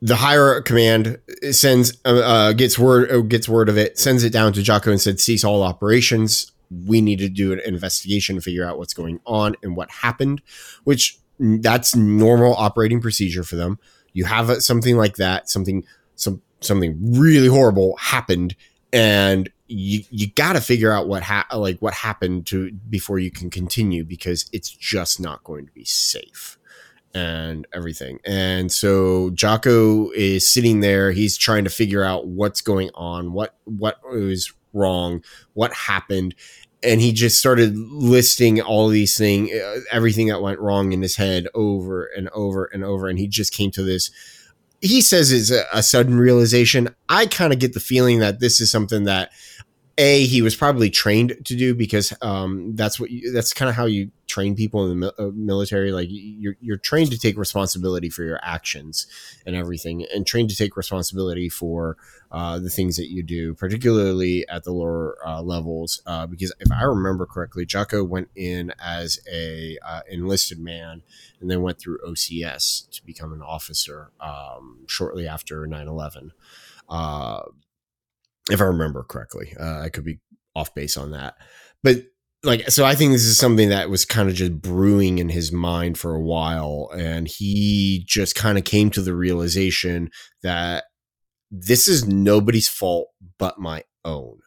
[0.02, 1.18] The higher command
[1.50, 4.90] sends, uh, uh, gets word, uh, gets word of it, sends it down to Jocko
[4.90, 6.52] and said, cease all operations
[6.86, 10.42] we need to do an investigation, figure out what's going on and what happened,
[10.84, 13.78] which that's normal operating procedure for them.
[14.12, 15.84] You have something like that, something
[16.14, 18.54] some something really horrible happened,
[18.92, 23.30] and you you got to figure out what ha- like what happened to before you
[23.30, 26.58] can continue because it's just not going to be safe
[27.14, 28.18] and everything.
[28.24, 31.12] And so Jocko is sitting there.
[31.12, 35.22] He's trying to figure out what's going on, what what was wrong,
[35.54, 36.34] what happened,
[36.82, 41.16] and he just started listing all these things, uh, everything that went wrong in his
[41.16, 43.08] head over and over and over.
[43.08, 44.10] And he just came to this.
[44.80, 46.94] He says it's a, a sudden realization.
[47.08, 49.30] I kind of get the feeling that this is something that
[49.96, 53.74] a he was probably trained to do because um, that's what you, that's kind of
[53.74, 58.10] how you train people in the uh, military like you're you're trained to take responsibility
[58.10, 59.06] for your actions
[59.46, 61.96] and everything and trained to take responsibility for
[62.32, 66.72] uh, the things that you do particularly at the lower uh, levels uh, because if
[66.72, 71.02] I remember correctly Jocko went in as a uh, enlisted man
[71.40, 76.32] and then went through OCS to become an officer um, shortly after 9/11
[78.50, 79.54] if I remember correctly.
[79.58, 80.18] Uh, I could be
[80.54, 81.36] off base on that,
[81.84, 82.02] but
[82.44, 85.52] like, so I think this is something that was kind of just brewing in his
[85.52, 90.10] mind for a while, and he just kind of came to the realization
[90.42, 90.84] that
[91.50, 94.38] this is nobody's fault but my own.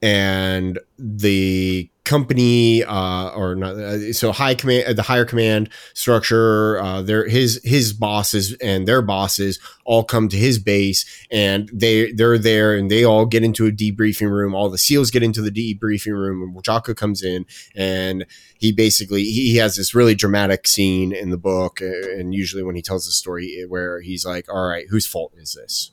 [0.00, 6.80] And the company uh, or not uh, so high command uh, the higher command structure
[6.80, 12.12] uh, their his his bosses and their bosses all come to his base and they
[12.12, 14.54] they're there and they all get into a debriefing room.
[14.54, 17.44] All the seals get into the debriefing room and Jocko comes in
[17.76, 18.24] and
[18.58, 22.76] he basically he has this really dramatic scene in the book uh, and usually when
[22.76, 25.92] he tells the story where he's like all right whose fault is this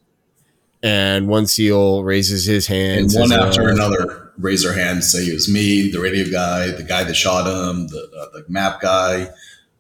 [0.84, 3.12] and one seal raises his hand.
[3.12, 6.72] And one after uh, another raise their hands, say it was me, the radio guy,
[6.72, 9.30] the guy that shot him, the, uh, the map guy.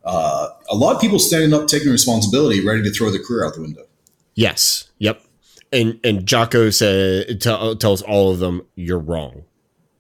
[0.04, 3.56] Uh, a lot of people standing up, taking responsibility, ready to throw their career out
[3.56, 3.84] the window.
[4.36, 4.90] Yes.
[5.00, 5.22] Yep.
[5.72, 9.44] And and Jocko said t- tells all of them, "You're wrong,"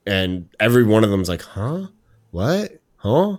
[0.06, 1.88] and every one of them's like, "Huh?
[2.32, 2.80] What?
[2.98, 3.38] Huh?"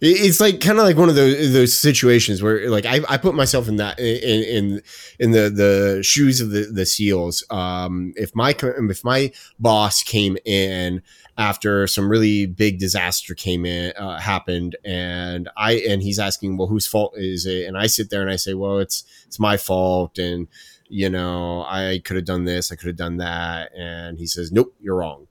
[0.00, 3.34] It's like kind of like one of those those situations where like I, I put
[3.34, 4.82] myself in that in in,
[5.18, 7.44] in the the shoes of the the seals.
[7.50, 11.02] Um if my if my boss came in
[11.36, 16.66] after some really big disaster came in uh, happened and i and he's asking well
[16.66, 17.66] whose fault is it?
[17.66, 20.48] And i sit there and i say well it's it's my fault and
[20.88, 24.50] you know i could have done this i could have done that and he says
[24.50, 25.28] nope you're wrong.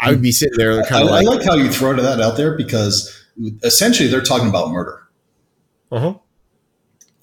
[0.00, 2.36] I would be sitting there kind of like, I like how you throw that out
[2.36, 3.27] there because
[3.62, 5.02] essentially they're talking about murder.
[5.90, 6.14] Uh-huh.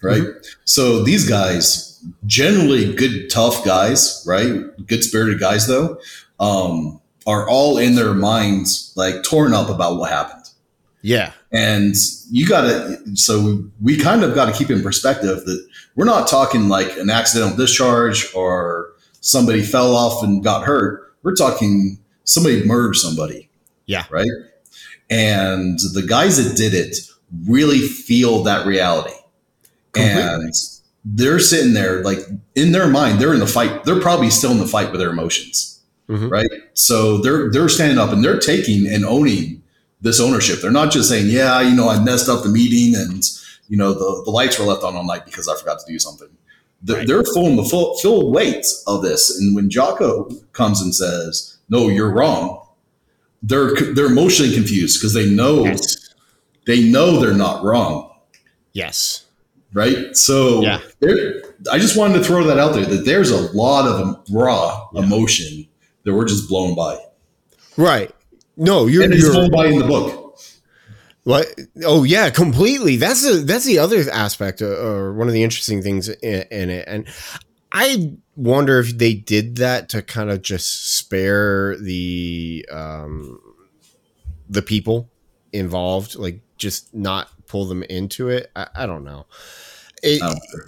[0.01, 0.21] Right?
[0.21, 0.47] Mm-hmm.
[0.65, 4.61] So these guys, generally good, tough guys, right?
[4.85, 5.99] Good spirited guys, though,
[6.39, 10.49] um, are all in their minds like torn up about what happened.
[11.01, 11.31] Yeah.
[11.51, 11.95] And
[12.31, 16.27] you got to, so we kind of got to keep in perspective that we're not
[16.27, 21.15] talking like an accidental discharge or somebody fell off and got hurt.
[21.23, 23.49] We're talking somebody murdered somebody.
[23.85, 24.05] Yeah.
[24.09, 24.27] Right.
[25.09, 26.97] And the guys that did it
[27.47, 29.13] really feel that reality.
[29.91, 30.21] Completely.
[30.21, 30.53] And
[31.05, 32.19] they're sitting there, like
[32.55, 33.83] in their mind, they're in the fight.
[33.83, 35.81] They're probably still in the fight with their emotions.
[36.09, 36.29] mm-hmm.
[36.29, 36.49] right?
[36.73, 39.61] So they're they're standing up and they're taking and owning
[40.01, 40.61] this ownership.
[40.61, 43.23] They're not just saying, "Yeah, you know, I messed up the meeting and
[43.67, 45.99] you know the the lights were left on all night because I forgot to do
[45.99, 46.29] something."
[46.81, 47.07] They're, right.
[47.07, 51.89] they're full the full full weight of this, and when Jocko comes and says, "No,
[51.89, 52.64] you're wrong,"
[53.45, 56.13] they're they're emotionally confused because they know yes.
[56.65, 58.11] they know they're not wrong.
[58.73, 59.25] Yes.
[59.73, 60.15] Right.
[60.15, 60.79] So yeah.
[61.71, 65.03] I just wanted to throw that out there that there's a lot of raw yeah.
[65.03, 65.67] emotion
[66.03, 66.97] that we're just blown by.
[67.77, 68.11] Right.
[68.57, 70.39] No, you're, and it's blown by in the book.
[71.23, 71.47] What?
[71.83, 72.97] Oh yeah, completely.
[72.97, 76.69] That's a that's the other aspect, uh, or one of the interesting things in, in
[76.69, 76.87] it.
[76.87, 77.07] And
[77.71, 83.39] I wonder if they did that to kind of just spare the um,
[84.49, 85.09] the people
[85.53, 88.51] involved, like just not pull them into it.
[88.55, 89.25] I, I don't know.
[90.03, 90.65] It, it,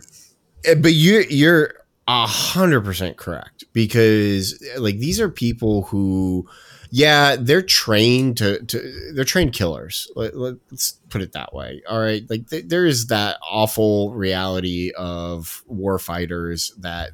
[0.66, 1.74] eh, but you're you're
[2.08, 6.48] a hundred percent correct because like these are people who
[6.90, 10.10] yeah, they're trained to, to they're trained killers.
[10.16, 10.34] Let,
[10.72, 11.82] us put it that way.
[11.88, 17.12] All right, like th- there is that awful reality of war fighters that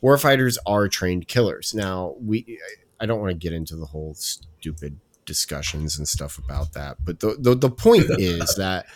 [0.00, 1.74] war fighters are trained killers.
[1.74, 2.58] Now we,
[3.00, 7.20] I don't want to get into the whole stupid discussions and stuff about that, but
[7.20, 8.86] the the, the point is that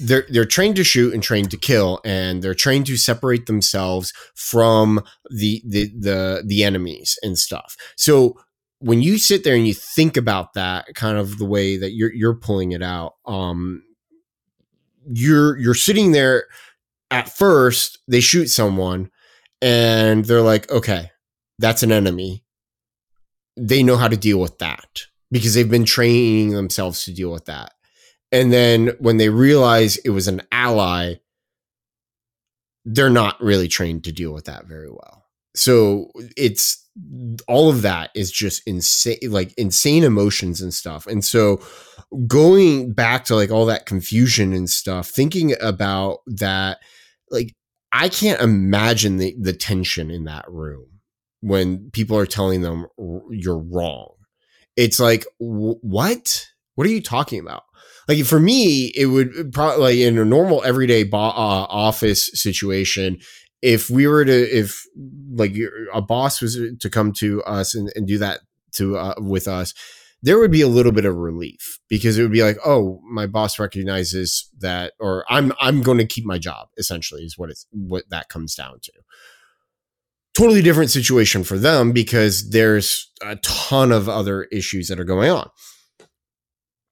[0.00, 4.12] they're they're trained to shoot and trained to kill and they're trained to separate themselves
[4.34, 8.38] from the the the the enemies and stuff so
[8.80, 12.12] when you sit there and you think about that kind of the way that you're
[12.12, 13.82] you're pulling it out um
[15.10, 16.44] you're you're sitting there
[17.10, 19.10] at first they shoot someone
[19.60, 21.10] and they're like okay
[21.58, 22.44] that's an enemy.
[23.56, 27.46] They know how to deal with that because they've been training themselves to deal with
[27.46, 27.72] that.
[28.30, 31.14] And then when they realize it was an ally
[32.90, 36.84] they're not really trained to deal with that very well so it's
[37.46, 41.06] all of that is just insane like insane emotions and stuff.
[41.06, 41.60] And so
[42.26, 46.78] going back to like all that confusion and stuff thinking about that
[47.30, 47.54] like
[47.92, 50.86] i can't imagine the the tension in that room
[51.40, 52.86] when people are telling them
[53.30, 54.14] you're wrong.
[54.76, 56.46] It's like what?
[56.74, 57.64] What are you talking about?
[58.06, 63.18] Like for me it would probably like in a normal everyday bo- uh, office situation
[63.62, 64.84] if we were to if
[65.32, 65.54] like
[65.92, 68.40] a boss was to come to us and, and do that
[68.72, 69.74] to uh, with us
[70.20, 73.26] there would be a little bit of relief because it would be like oh my
[73.26, 77.66] boss recognizes that or i'm i'm going to keep my job essentially is what it's
[77.88, 78.92] what that comes down to.
[80.36, 85.30] Totally different situation for them because there's a ton of other issues that are going
[85.30, 85.50] on.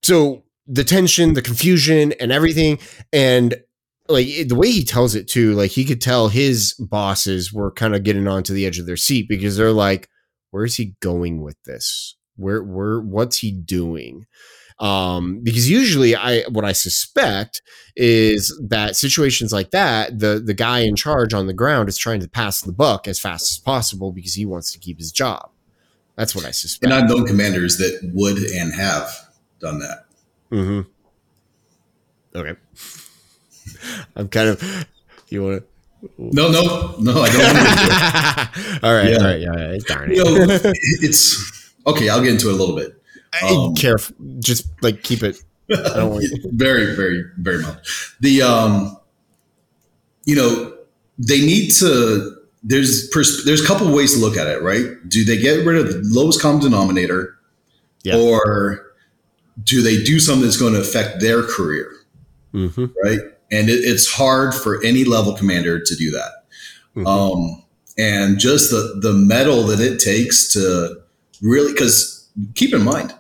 [0.03, 2.79] So the tension the confusion and everything
[3.13, 3.55] and
[4.09, 7.95] like the way he tells it too, like he could tell his bosses were kind
[7.95, 10.09] of getting onto the edge of their seat because they're like,
[10.51, 12.17] where's he going with this?
[12.37, 14.27] Where, where, what's he doing?
[14.79, 17.63] Um, because usually I, what I suspect
[17.97, 22.21] is that situations like that, the, the guy in charge on the ground is trying
[22.21, 25.51] to pass the buck as fast as possible because he wants to keep his job.
[26.17, 26.93] That's what I suspect.
[26.93, 29.11] And I've known commanders that would and have
[29.61, 30.05] done that.
[30.51, 30.81] Mm-hmm.
[32.39, 32.59] Okay.
[34.17, 34.87] I'm kind of.
[35.29, 35.69] You want to?
[36.19, 37.23] No, no, no.
[37.23, 38.85] I don't.
[38.85, 39.17] all right, yeah.
[39.17, 39.83] all right, yeah, right.
[39.83, 40.17] Darn it.
[40.17, 40.47] You know,
[41.01, 42.09] it's okay.
[42.09, 43.03] I'll get into it a little bit.
[43.43, 45.43] Um, careful, just like keep it.
[45.69, 48.15] very, very, very much.
[48.21, 48.97] The um,
[50.25, 50.77] you know,
[51.19, 52.37] they need to.
[52.63, 54.87] There's pers- there's a couple ways to look at it, right?
[55.09, 57.37] Do they get rid of the lowest common denominator,
[58.03, 58.17] yeah.
[58.17, 58.93] or
[59.63, 61.93] do they do something that's going to affect their career?
[62.53, 62.87] Mm-hmm.
[63.03, 66.33] Right and it, it's hard for any level commander to do that.
[66.97, 67.07] Mm-hmm.
[67.07, 67.63] Um,
[67.99, 71.01] and just the the mettle that it takes to
[71.43, 73.15] really, because keep in mind,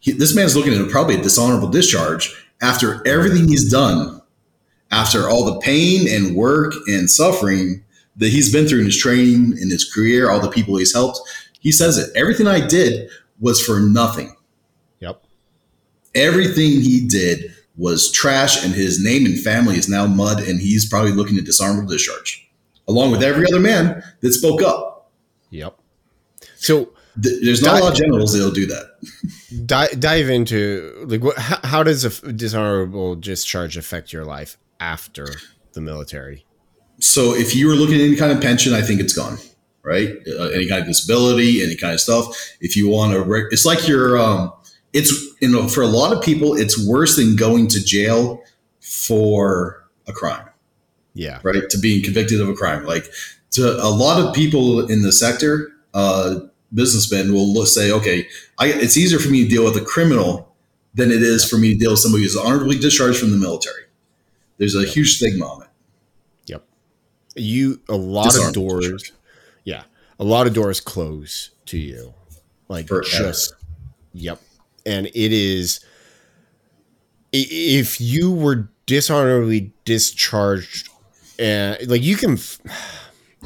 [0.00, 4.20] he, this man's looking at probably a dishonorable discharge after everything he's done,
[4.90, 7.84] after all the pain and work and suffering
[8.16, 11.20] that he's been through in his training, in his career, all the people he's helped.
[11.60, 12.10] He says it.
[12.16, 13.08] Everything I did
[13.40, 14.34] was for nothing.
[15.00, 15.22] Yep.
[16.14, 20.86] Everything he did was trash and his name and family is now mud and he's
[20.88, 22.44] probably looking to dishonorable discharge
[22.88, 25.10] along with every other man that spoke up.
[25.50, 25.78] Yep.
[26.56, 26.90] So
[27.22, 28.86] Th- there's not dive, a lot of generals that'll do that.
[29.66, 35.26] Dive, dive into like what, how, how does a dishonorable discharge affect your life after
[35.72, 36.44] the military?
[37.00, 39.38] So if you were looking at any kind of pension, I think it's gone.
[39.84, 42.26] Right, uh, any kind of disability, any kind of stuff.
[42.60, 44.52] If you want to, it's like your um,
[44.92, 48.42] it's you know for a lot of people it's worse than going to jail
[48.80, 50.48] for a crime
[51.14, 53.10] yeah right to being convicted of a crime like
[53.50, 56.40] to a lot of people in the sector uh,
[56.74, 58.26] businessmen will say, okay,
[58.58, 60.54] I, it's easier for me to deal with a criminal
[60.94, 63.84] than it is for me to deal with somebody who's honorably discharged from the military.
[64.58, 65.68] There's a huge stigma on it.
[66.46, 66.64] Yep.
[67.36, 69.12] You a lot of doors.
[69.64, 69.84] Yeah,
[70.18, 72.14] a lot of doors close to you,
[72.68, 73.06] like Forever.
[73.08, 73.54] just.
[74.14, 74.40] Yep,
[74.88, 75.80] and it is.
[77.30, 80.88] If you were dishonorably discharged,
[81.38, 82.38] and like you can.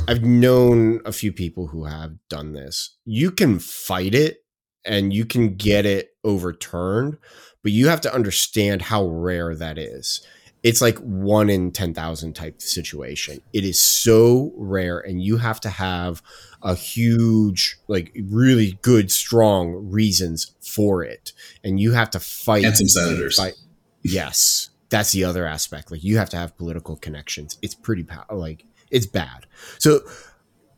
[0.09, 2.97] I've known a few people who have done this.
[3.05, 4.43] You can fight it
[4.85, 7.19] and you can get it overturned,
[7.63, 10.27] but you have to understand how rare that is.
[10.63, 13.43] It's like one in 10,000 type situation.
[13.53, 16.23] It is so rare, and you have to have
[16.63, 21.33] a huge, like really good, strong reasons for it.
[21.65, 22.65] And you have to fight.
[22.65, 23.37] And some senators.
[23.37, 23.55] Fight.
[24.03, 24.71] Yes.
[24.91, 25.91] That's the other aspect.
[25.91, 27.59] Like you have to have political connections.
[27.63, 29.47] It's pretty, like, it's bad.
[29.79, 30.01] So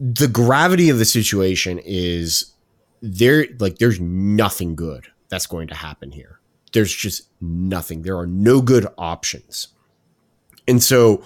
[0.00, 2.52] the gravity of the situation is
[3.00, 6.40] there like there's nothing good that's going to happen here.
[6.72, 8.02] There's just nothing.
[8.02, 9.68] There are no good options.
[10.66, 11.24] And so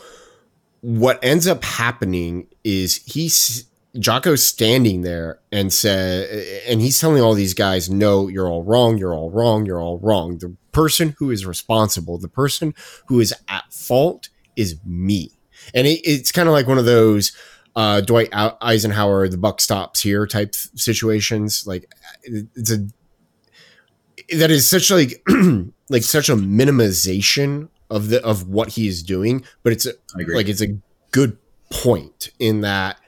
[0.81, 6.29] what ends up happening is he's Jocko's standing there and said,
[6.69, 8.99] and he's telling all these guys, no, you're all wrong.
[8.99, 9.67] You're all wrong.
[9.67, 10.39] You're all wrong.
[10.39, 12.75] The person who is responsible, the person
[13.07, 15.39] who is at fault is me
[15.75, 17.33] and it, it's kind of like one of those
[17.77, 21.67] uh, Dwight Eisenhower, the buck stops here type situations.
[21.67, 21.93] Like
[22.25, 22.87] it's a
[24.37, 25.23] that is such like
[25.89, 29.93] like such a minimization of the of what he is doing, but it's a,
[30.35, 30.77] like it's a
[31.11, 31.39] good
[31.71, 32.99] point in that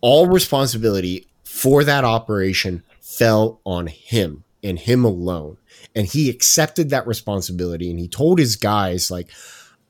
[0.00, 5.56] all responsibility for that operation fell on him and him alone,
[5.94, 9.28] and he accepted that responsibility and he told his guys like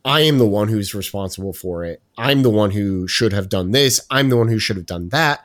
[0.05, 2.03] I am the one who's responsible for it.
[2.17, 4.01] I'm the one who should have done this.
[4.11, 5.45] I'm the one who should have done that.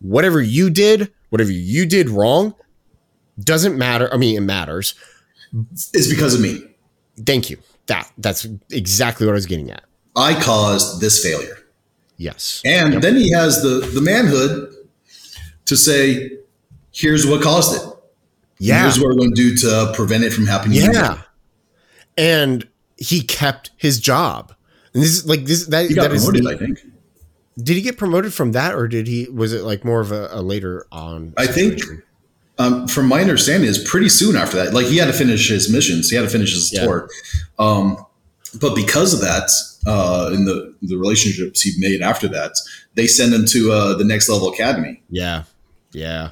[0.00, 2.54] Whatever you did, whatever you did wrong,
[3.40, 4.12] doesn't matter.
[4.12, 4.94] I mean, it matters.
[5.72, 6.62] It's because of me.
[7.24, 7.58] Thank you.
[7.86, 9.84] That that's exactly what I was getting at.
[10.14, 11.58] I caused this failure.
[12.16, 12.62] Yes.
[12.64, 13.02] And yep.
[13.02, 14.72] then he has the the manhood
[15.66, 16.30] to say,
[16.92, 17.92] here's what caused it.
[18.58, 18.82] Yeah.
[18.82, 20.78] Here's what we're going to do to prevent it from happening.
[20.78, 20.90] Yeah.
[20.90, 21.18] Again.
[22.16, 24.54] And he kept his job.
[24.94, 26.78] And this is like this that he got that promoted, is, I think.
[27.58, 29.28] Did he get promoted from that, or did he?
[29.28, 31.34] Was it like more of a, a later on?
[31.36, 31.82] I think,
[32.58, 34.72] um, from my understanding, is pretty soon after that.
[34.72, 36.84] Like he had to finish his missions, he had to finish his yeah.
[36.84, 37.10] tour.
[37.58, 38.05] Um,
[38.60, 39.50] but because of that,
[39.86, 42.52] uh, in the the relationships he made after that,
[42.94, 45.02] they send him to uh, the next level academy.
[45.10, 45.44] Yeah,
[45.92, 46.30] yeah.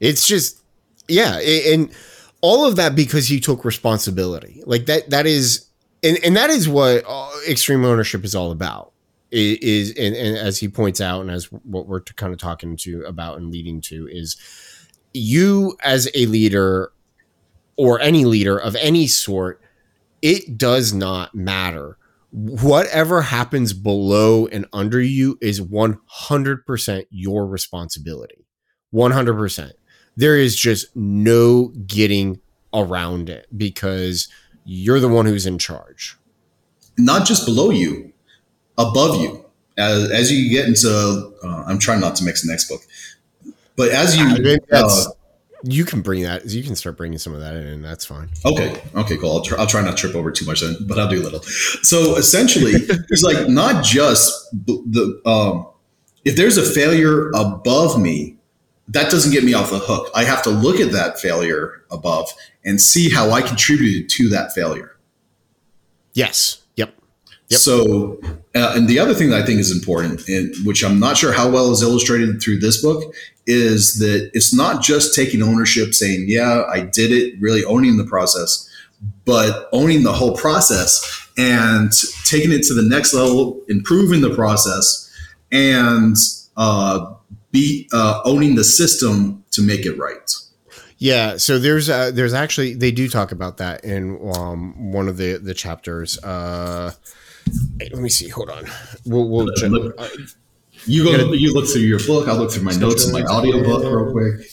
[0.00, 0.62] It's just
[1.08, 1.90] yeah, and
[2.40, 4.62] all of that because he took responsibility.
[4.66, 5.10] Like that.
[5.10, 5.68] That is
[6.02, 8.92] and and that is what uh, extreme ownership is all about
[9.30, 13.02] is and, and, as he points out and as what we're kind of talking to
[13.02, 14.36] about and leading to is
[15.12, 16.92] you as a leader
[17.76, 19.60] or any leader of any sort
[20.22, 21.96] it does not matter
[22.30, 28.44] whatever happens below and under you is 100% your responsibility
[28.92, 29.72] 100%
[30.16, 32.40] there is just no getting
[32.74, 34.28] around it because
[34.64, 36.16] you're the one who's in charge.
[36.98, 38.12] Not just below you,
[38.76, 39.44] above you.
[39.78, 42.80] As, as you get into, uh, I'm trying not to mix the next book,
[43.76, 44.26] but as you,
[44.72, 45.04] uh,
[45.64, 46.46] you can bring that.
[46.46, 47.66] You can start bringing some of that in.
[47.66, 48.30] And that's fine.
[48.44, 48.82] Okay.
[48.94, 49.16] Okay.
[49.16, 49.32] Cool.
[49.32, 51.24] I'll, try, I'll try not to trip over too much then, but I'll do a
[51.24, 51.42] little.
[51.42, 55.66] So essentially, it's like not just the um,
[56.24, 58.36] if there's a failure above me,
[58.88, 60.10] that doesn't get me off the hook.
[60.14, 62.30] I have to look at that failure above
[62.64, 64.96] and see how I contributed to that failure.
[66.14, 66.62] Yes.
[67.48, 67.60] Yep.
[67.60, 68.20] So,
[68.54, 71.32] uh, and the other thing that I think is important, and which I'm not sure
[71.32, 73.14] how well is illustrated through this book,
[73.46, 78.04] is that it's not just taking ownership, saying, "Yeah, I did it," really owning the
[78.04, 78.68] process,
[79.24, 81.02] but owning the whole process
[81.38, 81.90] and
[82.26, 85.10] taking it to the next level, improving the process,
[85.50, 86.16] and
[86.58, 87.14] uh,
[87.50, 90.34] be uh, owning the system to make it right.
[90.98, 95.16] Yeah, so there's uh, there's actually they do talk about that in um, one of
[95.16, 96.18] the the chapters.
[96.22, 96.92] Uh,
[97.80, 98.28] let me see.
[98.28, 98.66] Hold on.
[99.06, 99.70] We'll, we'll check.
[99.70, 100.08] Look, uh,
[100.84, 101.16] you go.
[101.16, 102.28] Gotta, you look through your book.
[102.28, 104.46] I'll look through my notes and my audio book real quick.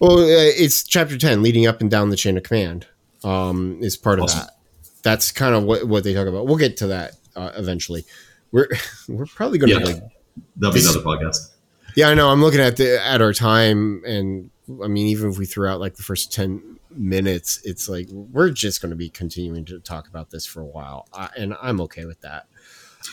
[0.00, 2.86] Well, uh, it's chapter ten, leading up and down the chain of command.
[3.22, 4.40] Um, is part awesome.
[4.40, 4.56] of that.
[5.02, 6.46] That's kind of what what they talk about.
[6.46, 8.04] We'll get to that uh, eventually.
[8.52, 8.68] We're
[9.08, 10.02] we're probably going to yeah, like
[10.56, 11.50] that'll be another podcast
[11.94, 12.28] yeah, I know.
[12.28, 14.50] I'm looking at the at our time, and
[14.82, 18.50] I mean, even if we threw out like the first ten minutes, it's like we're
[18.50, 22.04] just going to be continuing to talk about this for a while, and I'm okay
[22.04, 22.46] with that.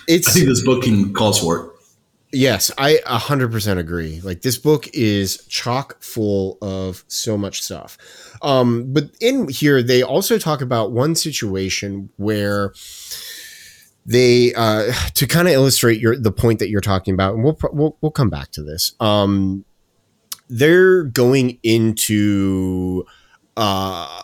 [0.07, 0.29] It's.
[0.29, 1.71] I think this book can calls for it.
[2.34, 4.21] Yes, I 100% agree.
[4.21, 7.97] Like this book is chock full of so much stuff.
[8.41, 12.73] Um, but in here, they also talk about one situation where
[14.05, 17.57] they uh, to kind of illustrate your the point that you're talking about, and we'll
[17.73, 18.93] we'll, we'll come back to this.
[18.99, 19.65] Um,
[20.47, 23.05] they're going into
[23.58, 24.24] uh,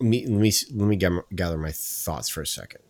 [0.00, 2.80] let me let me let me gather my thoughts for a second.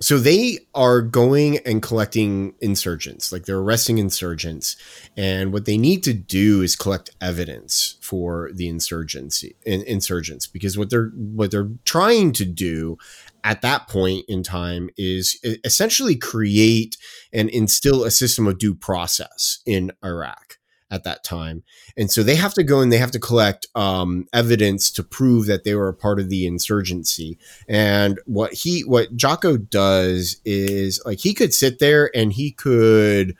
[0.00, 4.76] So they are going and collecting insurgents like they're arresting insurgents
[5.16, 10.78] and what they need to do is collect evidence for the insurgency in, insurgents because
[10.78, 12.96] what they're what they're trying to do
[13.42, 16.96] at that point in time is essentially create
[17.32, 20.47] and instill a system of due process in Iraq
[20.90, 21.62] at that time.
[21.96, 25.46] And so they have to go and they have to collect um, evidence to prove
[25.46, 27.38] that they were a part of the insurgency.
[27.68, 33.36] And what he, what Jocko does is like he could sit there and he could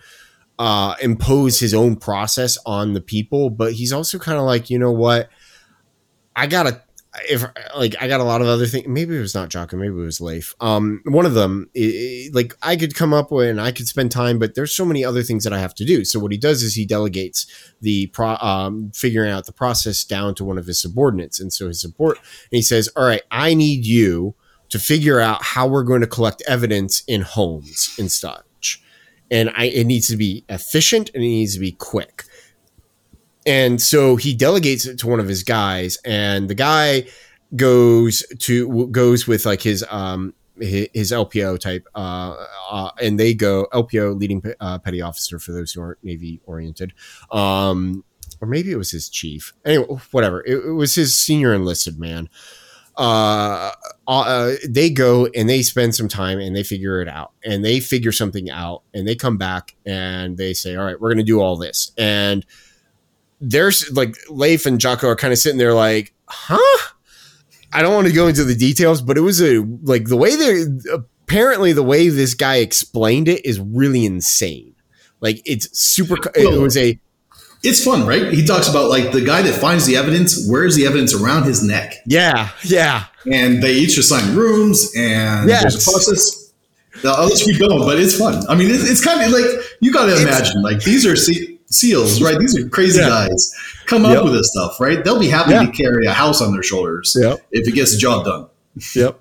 [0.59, 4.78] uh, impose his own process on the people, but he's also kind of like, you
[4.78, 5.28] know what?
[6.34, 6.82] I gotta
[7.28, 7.44] if
[7.76, 8.86] like I got a lot of other things.
[8.86, 9.76] Maybe it was not Jocko.
[9.76, 10.54] Maybe it was Leif.
[10.60, 14.10] Um, one of them, it, like I could come up with and I could spend
[14.10, 16.04] time, but there's so many other things that I have to do.
[16.04, 17.46] So what he does is he delegates
[17.80, 21.68] the pro, um, figuring out the process down to one of his subordinates, and so
[21.68, 24.34] his support, and he says, "All right, I need you
[24.70, 28.82] to figure out how we're going to collect evidence in homes and such,
[29.30, 32.24] and I it needs to be efficient and it needs to be quick."
[33.49, 37.07] And so he delegates it to one of his guys, and the guy
[37.57, 42.34] goes to goes with like his um his, LPO type, uh,
[42.70, 46.92] uh, and they go LPO leading uh, petty officer for those who aren't Navy oriented,
[47.30, 48.05] um,
[48.40, 49.53] or maybe it was his chief.
[49.64, 50.42] Anyway, whatever.
[50.44, 52.28] It, it was his senior enlisted man.
[52.96, 53.70] Uh,
[54.09, 57.78] uh, they go and they spend some time and they figure it out and they
[57.78, 61.22] figure something out and they come back and they say, all right, we're going to
[61.22, 61.92] do all this.
[61.96, 62.44] And
[63.41, 66.93] there's like Leif and Jocko are kind of sitting there like, huh?
[67.72, 70.34] I don't want to go into the details, but it was a like the way
[70.36, 70.64] they
[71.28, 74.74] apparently the way this guy explained it is really insane.
[75.20, 76.16] Like it's super.
[76.34, 76.99] It was a.
[77.64, 78.32] It's fun, right?
[78.32, 81.62] He talks about like the guy that finds the evidence wears the evidence around his
[81.62, 81.95] neck.
[82.07, 83.07] Yeah, yeah.
[83.30, 85.62] And they each assign rooms, and yes.
[85.62, 86.53] there's a process.
[87.03, 88.45] The others keep going, but it's fun.
[88.49, 89.45] I mean, it's, it's kind of like
[89.80, 92.38] you got to imagine like these are see SEALs, right?
[92.38, 93.08] These are crazy yeah.
[93.08, 93.54] guys.
[93.86, 95.04] Come up with this stuff, right?
[95.04, 95.66] They'll be happy yeah.
[95.66, 97.40] to carry a house on their shoulders yep.
[97.52, 98.46] if it gets the job done.
[98.94, 99.20] Yep.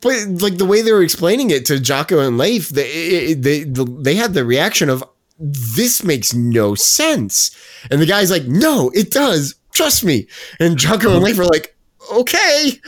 [0.00, 4.14] But like the way they were explaining it to Jocko and Leif, they they they
[4.14, 5.04] had the reaction of
[5.38, 7.56] this makes no sense,
[7.90, 9.54] and the guy's like, "No, it does.
[9.72, 10.26] Trust me."
[10.60, 11.76] And Jocko and Leif are like,
[12.12, 12.80] "Okay."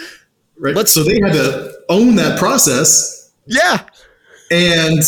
[0.59, 0.75] Right.
[0.75, 3.33] Let's, so they had to own that process.
[3.47, 3.85] Yeah.
[4.51, 5.03] And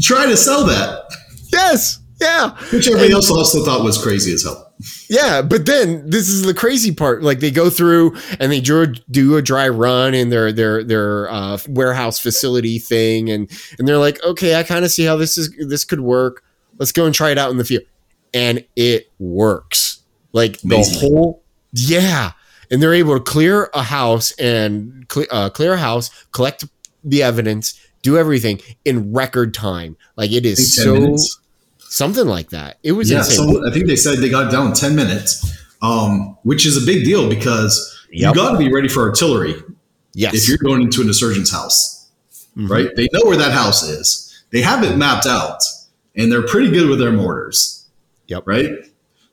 [0.00, 1.04] try to sell that.
[1.50, 1.98] Yes.
[2.22, 2.56] Yeah.
[2.72, 4.72] Which everybody else also thought was crazy as hell.
[5.08, 7.22] Yeah, but then this is the crazy part.
[7.22, 10.82] Like they go through and they do a, do a dry run in their their
[10.82, 15.16] their uh, warehouse facility thing, and and they're like, okay, I kind of see how
[15.16, 16.44] this is this could work.
[16.78, 17.84] Let's go and try it out in the field,
[18.32, 20.00] and it works.
[20.32, 20.94] Like Amazing.
[20.94, 21.42] the whole
[21.72, 22.32] yeah,
[22.70, 26.64] and they're able to clear a house and clear, uh, clear a house, collect
[27.04, 29.96] the evidence, do everything in record time.
[30.16, 30.94] Like it is so.
[30.94, 31.38] Minutes
[31.92, 32.78] something like that.
[32.82, 33.22] It was yeah.
[33.22, 37.04] So I think they said they got down ten minutes, um, which is a big
[37.04, 38.34] deal because yep.
[38.34, 39.54] you got to be ready for artillery.
[40.14, 42.10] Yes, if you're going into an insurgent's house,
[42.56, 42.66] mm-hmm.
[42.66, 42.88] right?
[42.96, 44.44] They know where that house is.
[44.50, 45.62] They have it mapped out,
[46.16, 47.86] and they're pretty good with their mortars.
[48.28, 48.44] Yep.
[48.46, 48.70] Right.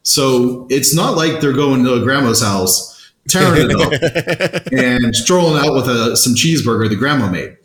[0.03, 5.63] So it's not like they're going to a grandma's house, tearing it up, and strolling
[5.63, 7.57] out with a, some cheeseburger the grandma made.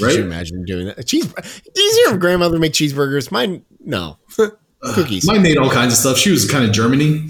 [0.00, 0.10] Right?
[0.10, 1.06] Could you imagine doing that?
[1.06, 1.32] Cheese
[1.76, 3.30] easier if grandmother make cheeseburgers.
[3.30, 4.18] Mine no.
[4.94, 5.28] Cookies.
[5.28, 6.18] Uh, mine made all kinds of stuff.
[6.18, 7.28] She was kind of Germany.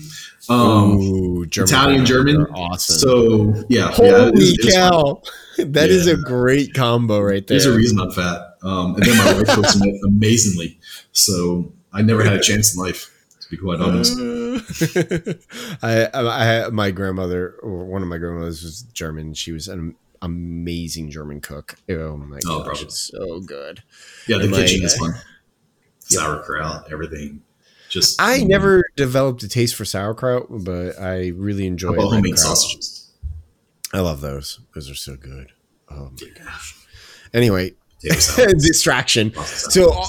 [0.48, 2.46] Um, Ooh, German Italian German.
[2.54, 2.96] Awesome.
[2.96, 3.90] So yeah.
[3.90, 5.22] Holy yeah, it is, cow.
[5.58, 5.96] That yeah.
[5.96, 7.58] is a great combo right there.
[7.58, 8.40] There's a reason I'm fat.
[8.62, 10.78] Um, and then my wife cooks amazingly.
[11.12, 14.18] So I never had a chance in life to be quite honest.
[15.82, 19.34] I, I, I, my grandmother, or one of my grandmothers was German.
[19.34, 21.76] She was an amazing German cook.
[21.90, 23.82] Oh my oh, gosh, it's so good.
[24.26, 25.14] Yeah, the and kitchen like, is fun
[26.12, 27.42] sauerkraut, everything.
[27.88, 28.48] Just I mm.
[28.48, 33.10] never developed a taste for sauerkraut, but I really enjoy homemade sausages.
[33.92, 34.60] I love those.
[34.74, 35.52] Those are so good.
[35.90, 36.74] Oh my gosh.
[37.34, 39.34] Anyway, distraction.
[39.44, 40.06] So uh,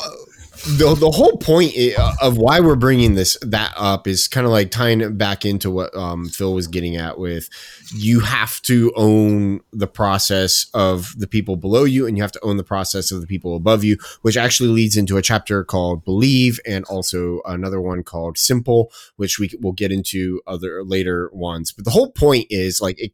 [0.66, 1.74] the the whole point
[2.22, 5.70] of why we're bringing this that up is kind of like tying it back into
[5.70, 7.50] what um, Phil was getting at with
[7.94, 12.44] you have to own the process of the people below you and you have to
[12.44, 16.06] own the process of the people above you which actually leads into a chapter called
[16.06, 21.72] believe and also another one called simple which we will get into other later ones.
[21.72, 23.12] But the whole point is like it,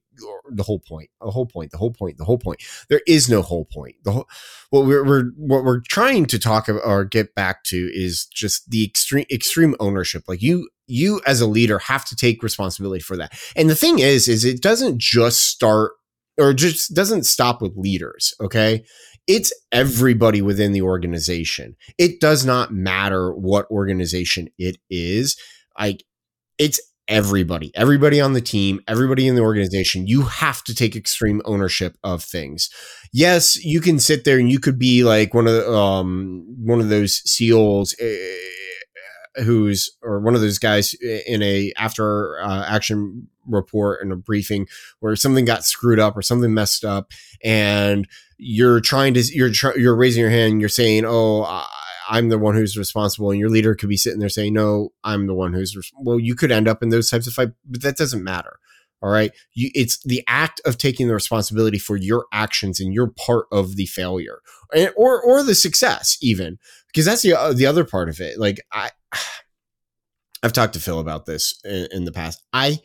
[0.51, 2.61] the whole point the whole point the whole point the whole point.
[2.89, 3.95] There is no whole point.
[4.03, 4.29] The whole
[4.69, 8.69] what we're, we're what we're trying to talk about or get back to is just
[8.69, 10.23] the extreme extreme ownership.
[10.27, 13.37] Like you you as a leader have to take responsibility for that.
[13.55, 15.93] And the thing is is it doesn't just start
[16.37, 18.83] or just doesn't stop with leaders okay?
[19.27, 21.75] It's everybody within the organization.
[21.99, 25.37] It does not matter what organization it is.
[25.77, 26.03] Like
[26.57, 31.41] it's everybody, everybody on the team, everybody in the organization, you have to take extreme
[31.43, 32.69] ownership of things.
[33.11, 36.79] Yes, you can sit there and you could be like one of the, um one
[36.79, 43.27] of those seals uh, who's or one of those guys in a after uh, action
[43.47, 44.67] report and a briefing
[44.99, 47.11] where something got screwed up or something messed up
[47.43, 48.07] and
[48.37, 51.65] you're trying to you're tr- you're raising your hand you're saying oh
[52.09, 55.27] I'm the one who's responsible, and your leader could be sitting there saying, "No, I'm
[55.27, 57.97] the one who's well." You could end up in those types of fight, but that
[57.97, 58.59] doesn't matter.
[59.01, 63.11] All right, you, it's the act of taking the responsibility for your actions, and you're
[63.11, 64.41] part of the failure,
[64.75, 66.57] and, or or the success, even
[66.87, 68.39] because that's the uh, the other part of it.
[68.39, 68.89] Like I,
[70.43, 72.41] I've talked to Phil about this in, in the past.
[72.51, 72.79] I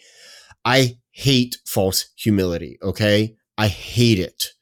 [0.66, 2.79] I hate false humility.
[2.83, 4.53] Okay, I hate it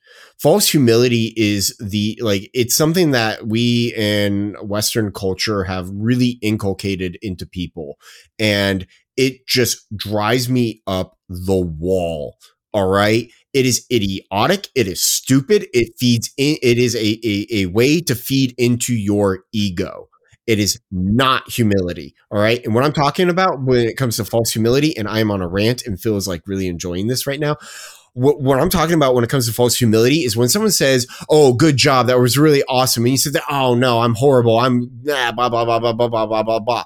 [0.43, 7.17] false humility is the like it's something that we in western culture have really inculcated
[7.23, 7.97] into people
[8.41, 8.87] and
[9.17, 12.37] it just drives me up the wall
[12.75, 17.47] all right it is idiotic it is stupid it feeds in it is a, a,
[17.53, 20.09] a way to feed into your ego
[20.45, 22.17] it is not humility.
[22.33, 22.61] All right.
[22.65, 25.47] And what I'm talking about when it comes to false humility, and I'm on a
[25.47, 27.59] rant and Phil is like really enjoying this right now
[28.15, 31.07] what, what, I'm talking about when it comes to false humility is when someone says,
[31.31, 34.89] "Oh, good job, that was really awesome," and you said, "Oh no, I'm horrible, I'm
[35.03, 36.85] blah blah blah blah blah blah blah blah blah blah."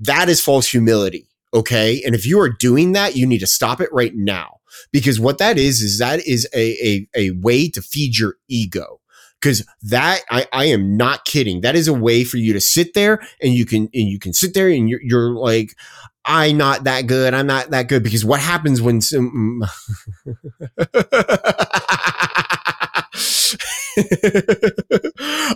[0.00, 2.02] That is false humility, okay?
[2.04, 4.58] And if you are doing that, you need to stop it right now
[4.92, 9.00] because what that is is that is a a, a way to feed your ego
[9.44, 11.60] because that I, I am not kidding.
[11.60, 14.32] That is a way for you to sit there and you can and you can
[14.32, 15.76] sit there and you're, you're like,
[16.24, 17.34] I'm not that good.
[17.34, 19.58] I'm not that good because what happens when some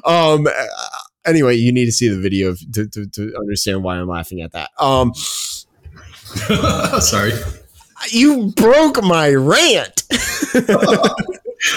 [0.05, 0.47] um
[1.25, 4.53] anyway, you need to see the video to, to, to understand why I'm laughing at
[4.53, 4.71] that.
[4.79, 5.15] Um
[7.01, 7.33] sorry.
[8.11, 10.05] You broke my rant.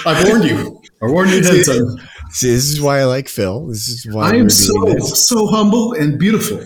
[0.06, 0.82] I warned you.
[1.02, 1.98] I warned you time.
[2.32, 3.68] See, this is why I like Phil.
[3.68, 6.66] This is why I am so so humble and beautiful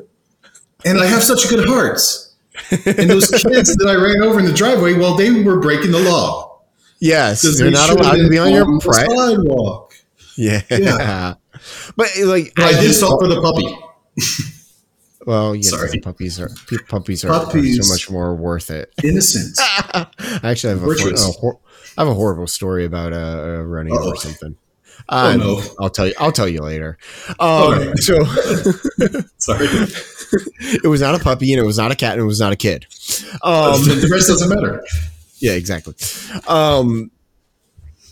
[0.85, 2.35] and I have such good hearts.
[2.71, 5.99] And those kids that I ran over in the driveway, well, they were breaking the
[5.99, 6.61] law.
[6.99, 9.93] Yes, they're they not allowed to be on your sidewalk.
[10.37, 11.33] Yeah, yeah.
[11.95, 13.75] But like, but I, I did stop for the puppy.
[15.25, 15.99] Well, yeah, Sorry.
[16.01, 16.49] puppies are
[16.87, 17.79] puppies are, puppies.
[17.79, 18.93] are, so much more worth it.
[19.03, 19.57] Innocent.
[19.59, 20.07] I
[20.43, 21.51] actually have a, a,
[21.97, 24.09] I have a horrible story about uh, running Uh-oh.
[24.09, 24.55] over something.
[25.07, 25.63] Uh, oh, no.
[25.79, 26.13] I'll tell you.
[26.19, 26.97] I'll tell you later.
[27.39, 28.23] Um, So,
[29.37, 29.67] sorry.
[30.83, 32.53] it was not a puppy, and it was not a cat, and it was not
[32.53, 32.85] a kid.
[33.43, 34.83] Um, the rest doesn't matter.
[35.39, 35.95] Yeah, exactly.
[36.47, 37.11] Um,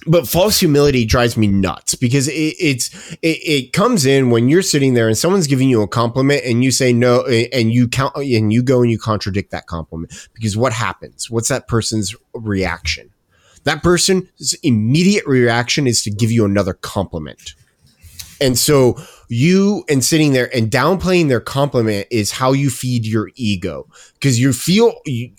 [0.05, 4.61] but false humility drives me nuts because it, it's it, it, comes in when you're
[4.61, 8.15] sitting there and someone's giving you a compliment and you say no and you count
[8.15, 11.29] and you go and you contradict that compliment because what happens?
[11.29, 13.11] What's that person's reaction?
[13.63, 17.55] That person's immediate reaction is to give you another compliment.
[18.41, 18.97] And so
[19.29, 23.87] you and sitting there and downplaying their compliment is how you feed your ego.
[24.15, 24.93] Because you feel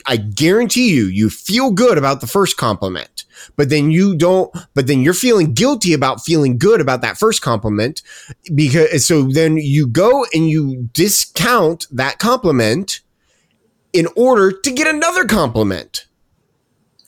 [0.06, 3.24] I guarantee you you feel good about the first compliment
[3.56, 7.42] but then you don't but then you're feeling guilty about feeling good about that first
[7.42, 8.00] compliment
[8.54, 13.00] because so then you go and you discount that compliment
[13.92, 16.06] in order to get another compliment.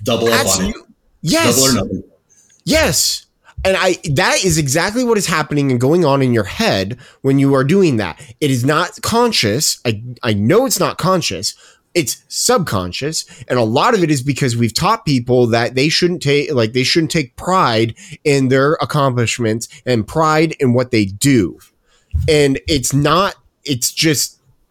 [0.04, 0.85] Double up on it
[1.26, 1.76] Yes.
[2.64, 3.26] Yes.
[3.64, 7.38] And I that is exactly what is happening and going on in your head when
[7.38, 8.20] you are doing that.
[8.40, 9.80] It is not conscious.
[9.84, 11.54] I I know it's not conscious.
[11.94, 16.22] It's subconscious, and a lot of it is because we've taught people that they shouldn't
[16.22, 21.58] take like they shouldn't take pride in their accomplishments and pride in what they do.
[22.28, 24.38] And it's not it's just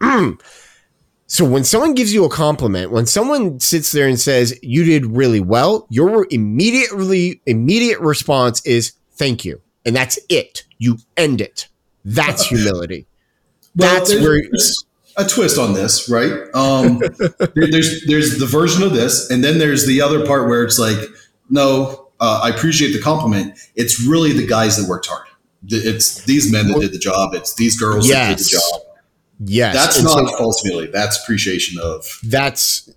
[1.26, 5.06] so when someone gives you a compliment, when someone sits there and says you did
[5.06, 9.60] really well, your immediately immediate response is thank you.
[9.84, 10.64] And that's it.
[10.78, 11.68] You end it.
[12.04, 13.06] That's humility.
[13.74, 16.32] that's there's, where a twist on this, right?
[16.54, 16.98] Um,
[17.54, 20.78] there- there's there's the version of this, and then there's the other part where it's
[20.78, 20.98] like,
[21.50, 23.58] no, uh, I appreciate the compliment.
[23.74, 25.26] It's really the guys that worked hard.
[25.68, 27.34] It's these men that did the job.
[27.34, 28.80] It's these girls that did the job.
[29.38, 30.90] Yes, That's not so false humility.
[30.92, 32.88] That's appreciation of that's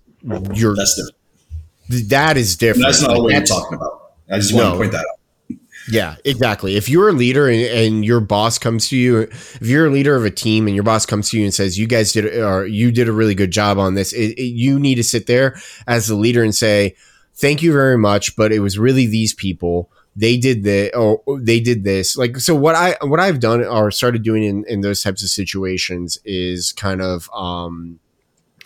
[0.54, 2.08] your that's different.
[2.10, 2.86] that is different.
[2.86, 4.12] that's not Like, what I'm talking about.
[4.30, 5.56] I just want to point that out.
[5.90, 6.76] Yeah, exactly.
[6.76, 10.14] If you're a leader and, and your boss comes to you, if you're a leader
[10.14, 12.66] of a team and your boss comes to you and says, "You guys did, or
[12.66, 15.58] you did a really good job on this," it, it- you need to sit there
[15.88, 16.94] as the leader and say,
[17.34, 19.90] "Thank you very much," but it was really these people.
[20.16, 22.16] They did the, or they did this.
[22.16, 25.30] Like, so what I what I've done or started doing in in those types of
[25.30, 28.00] situations is kind of um,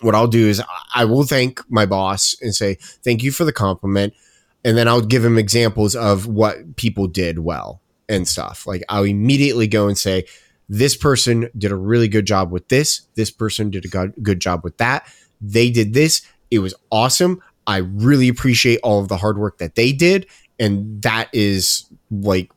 [0.01, 0.61] what I'll do is
[0.93, 4.13] I will thank my boss and say, "Thank you for the compliment."
[4.65, 8.65] and then I'll give him examples of what people did well and stuff.
[8.65, 10.25] Like I'll immediately go and say,
[10.67, 13.01] this person did a really good job with this.
[13.13, 15.07] This person did a good job with that.
[15.39, 16.23] They did this.
[16.49, 17.43] It was awesome.
[17.67, 20.25] I really appreciate all of the hard work that they did.
[20.59, 22.51] And that is like,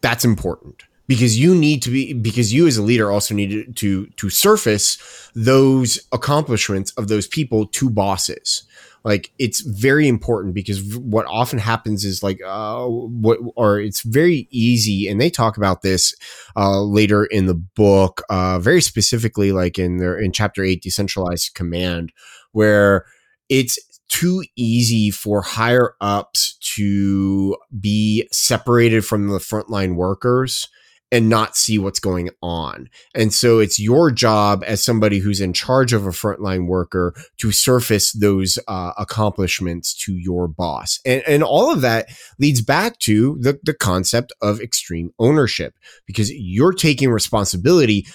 [0.00, 0.84] that's important.
[1.08, 5.30] Because you need to be, because you as a leader also need to, to surface
[5.34, 8.62] those accomplishments of those people to bosses.
[9.04, 14.46] Like it's very important because what often happens is like uh what or it's very
[14.50, 16.14] easy and they talk about this
[16.56, 21.54] uh later in the book uh very specifically like in their in chapter 8 decentralized
[21.54, 22.12] command
[22.52, 23.04] where
[23.48, 23.78] it's
[24.12, 30.68] too easy for higher ups to be separated from the frontline workers
[31.10, 32.90] and not see what's going on.
[33.14, 37.52] And so it's your job as somebody who's in charge of a frontline worker to
[37.52, 41.00] surface those uh, accomplishments to your boss.
[41.06, 42.08] And, and all of that
[42.38, 45.74] leads back to the, the concept of extreme ownership
[46.06, 48.06] because you're taking responsibility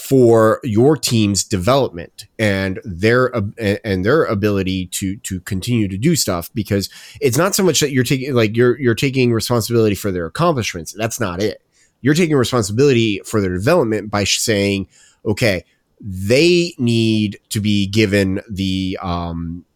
[0.00, 3.42] for your team's development and their uh,
[3.84, 6.88] and their ability to to continue to do stuff because
[7.20, 10.94] it's not so much that you're taking like you're you're taking responsibility for their accomplishments.
[10.96, 11.62] That's not it.
[12.00, 14.88] You're taking responsibility for their development by saying,
[15.26, 15.64] okay,
[16.00, 19.66] they need to be given the um,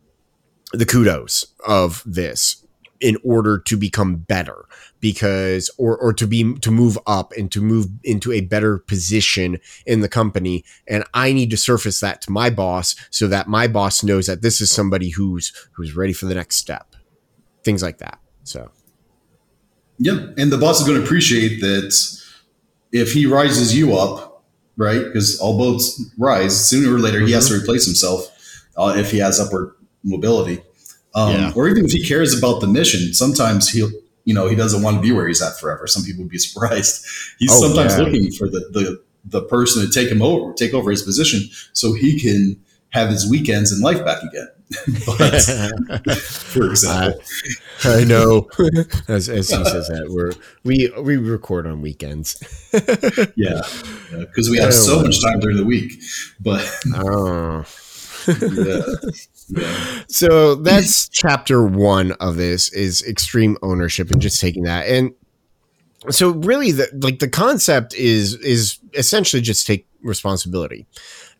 [0.72, 2.64] the kudos of this
[3.00, 4.64] in order to become better
[5.04, 9.60] because or or to be to move up and to move into a better position
[9.84, 13.66] in the company and I need to surface that to my boss so that my
[13.68, 16.96] boss knows that this is somebody who's who's ready for the next step
[17.64, 18.70] things like that so
[19.98, 21.92] Yeah, and the boss is going to appreciate that
[22.92, 24.42] if he rises you up,
[24.76, 25.04] right?
[25.04, 27.20] Because all boats rise sooner or later.
[27.20, 28.20] He has to replace himself
[28.76, 30.62] uh, if he has upward mobility,
[31.14, 31.52] um, Yeah.
[31.56, 33.14] or even if he cares about the mission.
[33.14, 33.90] Sometimes he'll,
[34.24, 35.86] you know, he doesn't want to be where he's at forever.
[35.86, 37.04] Some people would be surprised.
[37.38, 38.04] He's Oh, sometimes yeah.
[38.04, 41.92] looking for the the the person to take him over, take over his position, so
[41.94, 42.60] he can
[42.90, 44.48] have his weekends and life back again.
[45.06, 45.42] but,
[46.18, 47.20] for example,
[47.84, 48.48] I know.
[49.08, 50.32] As, as he says that, we're
[50.64, 52.36] we we record on weekends.
[53.36, 53.60] yeah,
[54.10, 56.00] because we have Oh, so much time during the week.
[56.40, 57.64] But Oh.
[58.26, 59.10] yeah,
[60.06, 64.86] So that's chapter one of this is extreme ownership and just taking that.
[64.86, 65.12] And
[66.10, 70.86] so really the like the concept is is essentially just take responsibility.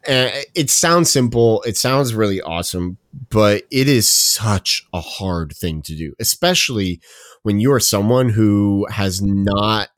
[0.06, 2.98] And it sounds simple, it sounds really awesome,
[3.30, 7.00] but it is such a hard thing to do, especially
[7.42, 9.90] when you are someone who has not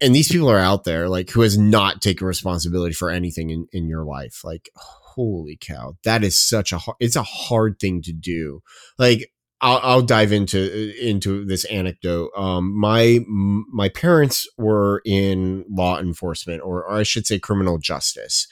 [0.00, 3.66] and these people are out there like who has not taken responsibility for anything in,
[3.72, 4.70] in your life like
[5.14, 8.60] holy cow that is such a hard it's a hard thing to do.
[8.98, 12.30] Like I'll, I'll dive into into this anecdote.
[12.36, 18.46] Um my my parents were in law enforcement or, or i should say criminal justice.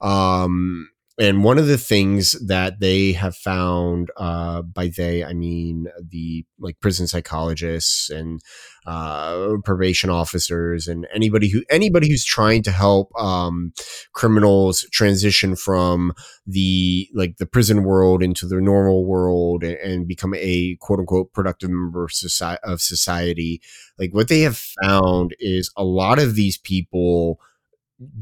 [0.00, 5.86] Um and one of the things that they have found uh by they i mean
[6.10, 8.40] the like prison psychologists and
[8.84, 13.72] uh, probation officers and anybody who anybody who's trying to help um,
[14.12, 16.12] criminals transition from
[16.46, 21.32] the like the prison world into the normal world and, and become a quote unquote
[21.32, 23.60] productive member of society, of society.
[23.98, 27.38] Like what they have found is a lot of these people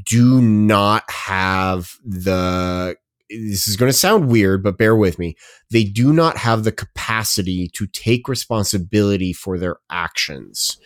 [0.05, 2.97] do not have the
[3.29, 5.37] this is going to sound weird, but bear with me.
[5.71, 10.79] They do not have the capacity to take responsibility for their actions.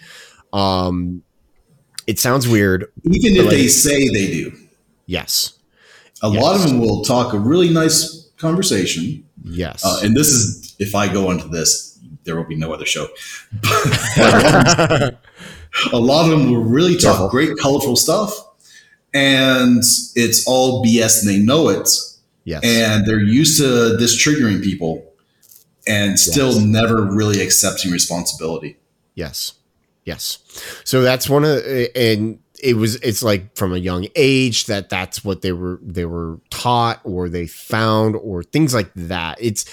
[0.53, 1.23] Um,
[2.07, 2.85] it sounds weird.
[3.11, 4.53] Even if like- they say they do,
[5.07, 5.55] Yes.
[6.23, 6.43] a Yes.
[6.43, 9.25] lot of them will talk a really nice conversation.
[9.43, 9.83] Yes.
[9.83, 13.09] Uh, and this is, if I go into this, there will be no other show.
[15.93, 17.29] a lot of them will really talk Careful.
[17.31, 18.33] great, colorful stuff.
[19.15, 19.83] And
[20.17, 21.89] it's all BS and they know it.
[22.45, 22.63] Yes.
[22.65, 25.11] And they're used to this triggering people
[25.87, 26.63] and still yes.
[26.63, 28.77] never really accepting responsibility.
[29.15, 29.55] Yes.
[30.05, 30.39] Yes.
[30.85, 31.63] So that's one of
[31.95, 36.05] and it was it's like from a young age that that's what they were they
[36.05, 39.39] were taught or they found or things like that.
[39.41, 39.65] It's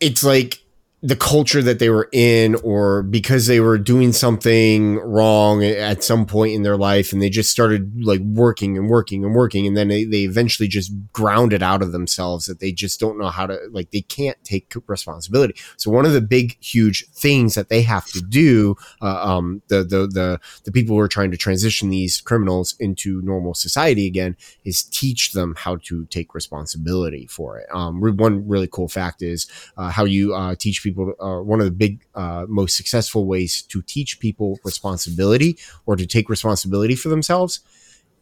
[0.00, 0.60] it's like
[1.00, 6.26] the culture that they were in or because they were doing something wrong at some
[6.26, 9.76] point in their life and they just started like working and working and working and
[9.76, 13.28] then they, they eventually just ground it out of themselves that they just don't know
[13.28, 15.54] how to like they can't take responsibility.
[15.76, 19.84] So one of the big huge things that they have to do uh, um, the,
[19.84, 24.36] the the the people who are trying to transition these criminals into normal society again
[24.64, 27.68] is teach them how to take responsibility for it.
[27.72, 31.60] Um, one really cool fact is uh, how you uh, teach people people uh, one
[31.60, 36.94] of the big uh, most successful ways to teach people responsibility or to take responsibility
[36.94, 37.60] for themselves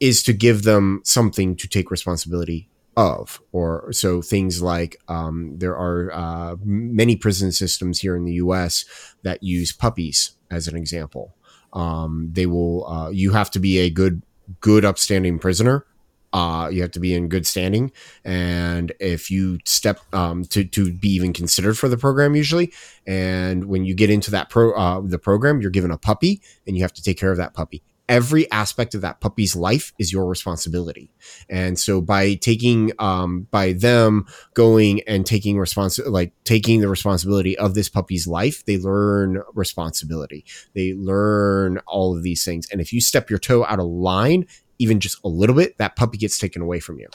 [0.00, 3.40] is to give them something to take responsibility of.
[3.52, 8.84] Or so things like um, there are uh, many prison systems here in the us
[9.22, 11.34] that use puppies as an example.
[11.72, 14.22] Um, they will uh, you have to be a good
[14.60, 15.84] good upstanding prisoner
[16.32, 17.92] uh, you have to be in good standing,
[18.24, 22.72] and if you step um, to to be even considered for the program, usually,
[23.06, 26.76] and when you get into that pro uh, the program, you're given a puppy, and
[26.76, 30.12] you have to take care of that puppy every aspect of that puppy's life is
[30.12, 31.10] your responsibility.
[31.48, 37.56] And so by taking, um, by them going and taking response, like taking the responsibility
[37.58, 40.44] of this puppy's life, they learn responsibility.
[40.74, 42.68] They learn all of these things.
[42.70, 44.46] And if you step your toe out of line,
[44.78, 47.08] even just a little bit, that puppy gets taken away from you.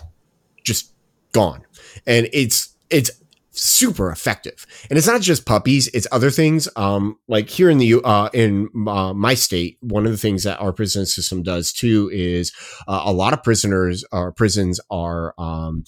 [0.63, 0.93] Just
[1.31, 1.63] gone.
[2.05, 3.11] And it's it's
[3.51, 4.65] super effective.
[4.89, 6.67] And it's not just puppies, it's other things.
[6.75, 10.59] Um, like here in the uh, in uh, my state, one of the things that
[10.59, 12.51] our prison system does too is
[12.87, 15.83] uh, a lot of prisoners or prisons are um,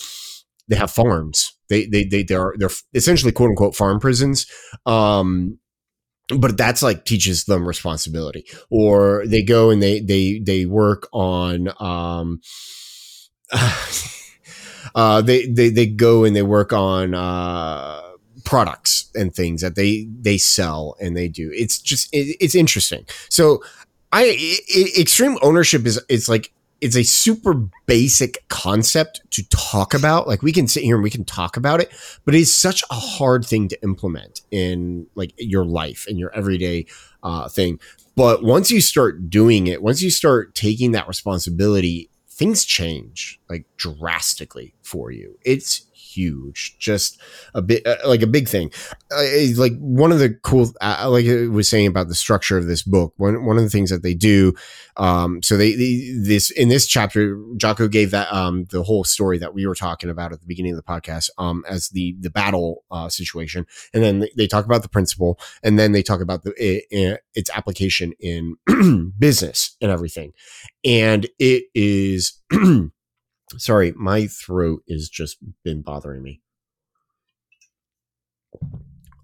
[0.68, 1.54] they have farms.
[1.70, 4.46] They they they they're they're essentially quote unquote farm prisons.
[4.86, 5.60] Um,
[6.30, 8.46] but that's like teaches them responsibility.
[8.70, 12.42] Or they go and they they they work on um
[14.96, 18.02] uh they they they go and they work on uh
[18.46, 21.52] products and things that they they sell and they do.
[21.54, 23.06] It's just it, it's interesting.
[23.30, 23.64] So
[24.12, 26.54] i it, extreme ownership is it's like
[26.84, 27.54] it's a super
[27.86, 30.28] basic concept to talk about.
[30.28, 31.90] Like we can sit here and we can talk about it,
[32.26, 36.86] but it's such a hard thing to implement in like your life and your everyday
[37.24, 37.80] uh, thing.
[38.18, 43.66] But once you start doing it, once you start taking that responsibility, things change like
[43.78, 45.40] drastically for you.
[45.46, 47.22] It's huge, just
[47.54, 48.72] a bit uh, like a big thing.
[49.12, 49.24] Uh,
[49.56, 52.84] like one of the cool, uh, like I was saying about the structure of this
[52.84, 53.14] book.
[53.18, 54.54] One one of the things that they do,
[54.98, 59.38] um, so they, they this in this chapter, Jocko gave that um the whole story
[59.40, 62.30] that we were talking about at the beginning of the podcast, um, as the the
[62.30, 66.44] battle uh, situation, and then they talk about the principle, and then they talk about
[66.44, 68.56] the it, its application in
[69.20, 70.34] business and everything,
[70.84, 72.40] and it is.
[73.58, 76.42] Sorry, my throat has just been bothering me.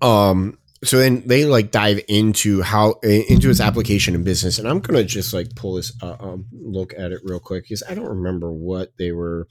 [0.01, 4.79] Um, so then they like dive into how into its application in business, and I'm
[4.79, 8.07] gonna just like pull this uh, um, look at it real quick because I don't
[8.07, 9.47] remember what they were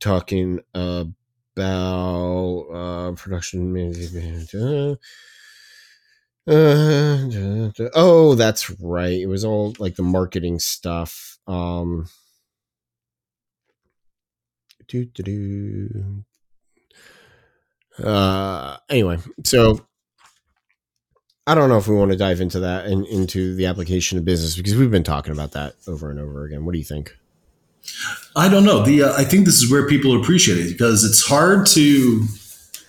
[0.00, 1.14] talking about.
[1.56, 3.76] Uh, production.
[4.54, 4.96] Uh,
[6.50, 9.20] uh, oh, that's right.
[9.20, 11.38] It was all like the marketing stuff.
[11.46, 12.08] Um,
[14.90, 16.24] do, do, do.
[18.04, 19.86] Uh, anyway, so
[21.46, 24.24] I don't know if we want to dive into that and into the application of
[24.24, 26.64] business because we've been talking about that over and over again.
[26.64, 27.16] What do you think?
[28.34, 28.82] I don't know.
[28.82, 32.26] The uh, I think this is where people appreciate it because it's hard to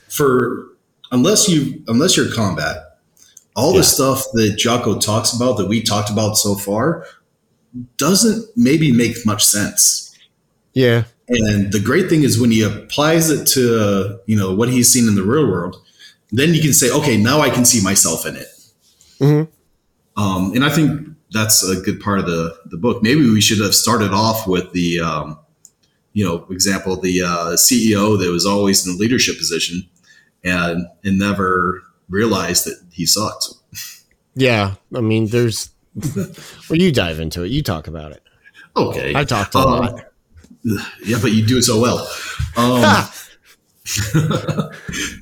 [0.09, 0.67] for
[1.11, 2.77] unless you unless you're combat,
[3.55, 3.79] all yeah.
[3.79, 7.05] the stuff that Jocko talks about that we talked about so far
[7.97, 10.15] doesn't maybe make much sense.
[10.73, 11.03] Yeah.
[11.31, 15.07] And the great thing is when he applies it to you know what he's seen
[15.07, 15.81] in the real world,
[16.31, 18.47] then you can say, okay, now I can see myself in it.
[19.19, 20.21] Mm-hmm.
[20.21, 23.01] Um, and I think that's a good part of the the book.
[23.01, 25.39] Maybe we should have started off with the um,
[26.13, 29.87] you know example the uh, CEO that was always in a leadership position
[30.43, 33.47] and and never realized that he sucked.
[34.35, 35.69] Yeah, I mean, there's
[36.15, 37.51] well, you dive into it.
[37.51, 38.23] You talk about it.
[38.75, 40.10] Okay, I talked a um, lot.
[40.63, 41.99] Yeah, but you do it so well.
[42.55, 42.81] Um,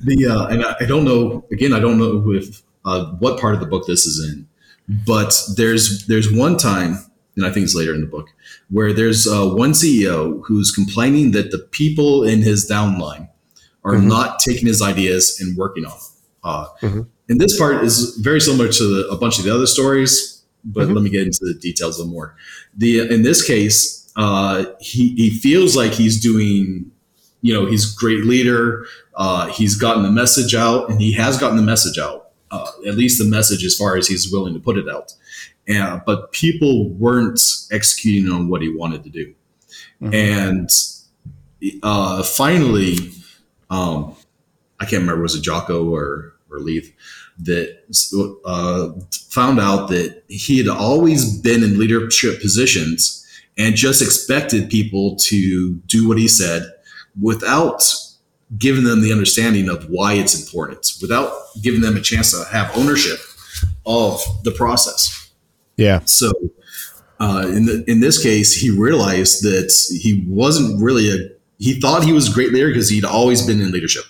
[0.02, 1.44] the uh, and I, I, don't know.
[1.50, 4.46] Again, I don't know if uh, what part of the book this is in,
[5.06, 8.28] but there's there's one time and I think it's later in the book,
[8.68, 13.28] where there's uh, one CEO who's complaining that the people in his downline
[13.84, 14.08] are mm-hmm.
[14.08, 15.98] not taking his ideas and working on.
[16.44, 17.00] Uh, mm-hmm.
[17.28, 20.84] And this part is very similar to the, a bunch of the other stories, but
[20.84, 20.94] mm-hmm.
[20.94, 22.36] let me get into the details a little more.
[22.76, 26.90] The in this case, uh, he he feels like he's doing,
[27.42, 28.86] you know, he's a great leader.
[29.14, 32.30] Uh, he's gotten the message out, and he has gotten the message out.
[32.50, 35.14] Uh, at least the message as far as he's willing to put it out.
[35.68, 37.40] And, but people weren't
[37.70, 39.34] executing on what he wanted to do.
[40.02, 40.14] Mm-hmm.
[40.14, 40.70] And
[41.84, 42.96] uh, finally,
[43.70, 44.16] um,
[44.80, 46.92] I can't remember was it Jocko or or Leif
[47.38, 47.78] that
[48.44, 48.90] uh,
[49.30, 53.19] found out that he had always been in leadership positions
[53.58, 56.62] and just expected people to do what he said
[57.20, 57.82] without
[58.58, 61.32] giving them the understanding of why it's important, without
[61.62, 63.18] giving them a chance to have ownership
[63.86, 65.30] of the process.
[65.76, 66.00] Yeah.
[66.04, 66.32] So
[67.20, 69.72] uh, in the, in this case, he realized that
[70.02, 71.28] he wasn't really a
[71.58, 74.04] he thought he was a great leader because he'd always been in leadership.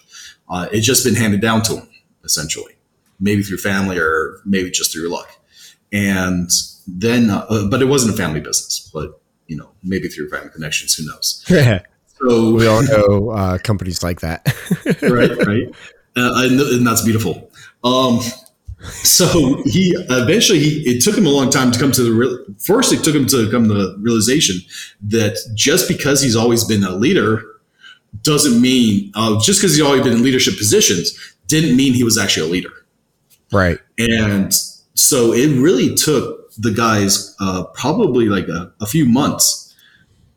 [0.49, 1.89] Uh, it's just been handed down to him,
[2.25, 2.75] essentially,
[3.19, 5.29] maybe through family or maybe just through luck.
[5.93, 6.49] And
[6.87, 9.20] then, uh, but it wasn't a family business, but
[9.51, 11.45] you know, maybe through family connections, who knows?
[11.51, 11.81] Yeah.
[12.07, 14.47] so we all know uh, companies like that,
[15.03, 15.37] right?
[15.47, 15.69] Right,
[16.17, 17.51] uh, and, and, that's beautiful.
[17.83, 18.21] Um,
[18.89, 22.39] so he eventually he, it took him a long time to come to the real,
[22.59, 24.57] first it took him to come to the realization
[25.03, 27.43] that just because he's always been a leader
[28.23, 32.17] doesn't mean uh, just because he's always been in leadership positions didn't mean he was
[32.17, 32.73] actually a leader
[33.53, 34.55] right and
[34.95, 39.75] so it really took the guys uh, probably like a, a few months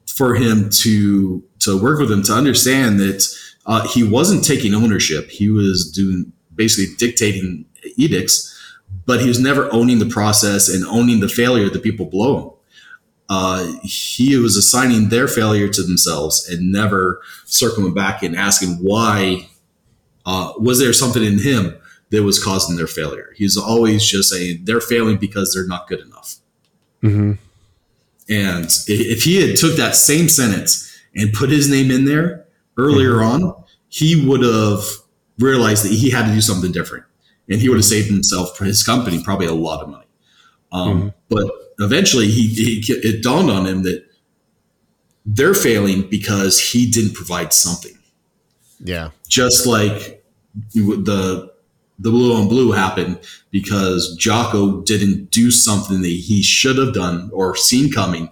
[0.07, 3.23] for him to to work with him to understand that
[3.65, 7.65] uh, he wasn't taking ownership he was doing basically dictating
[7.97, 8.49] edicts,
[9.05, 12.49] but he was never owning the process and owning the failure that people below him.
[13.29, 19.47] Uh, he was assigning their failure to themselves and never circling back and asking why
[20.25, 21.75] uh, was there something in him
[22.13, 23.33] that was causing their failure.
[23.35, 26.35] He's always just saying they're failing because they're not good enough.
[27.01, 27.31] Mm-hmm.
[28.29, 32.45] And if he had took that same sentence and put his name in there
[32.77, 33.45] earlier mm-hmm.
[33.45, 34.83] on, he would have
[35.39, 37.03] realized that he had to do something different
[37.49, 40.05] and he would have saved himself for his company probably a lot of money.
[40.71, 41.07] Um, mm-hmm.
[41.29, 44.05] But eventually, he, he, it dawned on him that
[45.25, 47.97] they're failing because he didn't provide something.
[48.79, 50.23] Yeah, just like
[50.75, 51.52] the
[51.99, 53.19] the blue on blue happened
[53.51, 58.29] because Jocko didn't do something that he should have done or seen coming,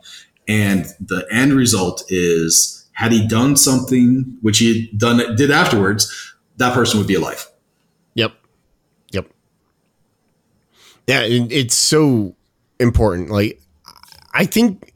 [0.47, 6.73] and the end result is had he done something which he done did afterwards, that
[6.73, 7.47] person would be alive.
[8.13, 8.33] Yep.
[9.11, 9.27] Yep.
[11.07, 12.35] Yeah, it's so
[12.79, 13.29] important.
[13.29, 13.61] Like,
[14.33, 14.90] I think.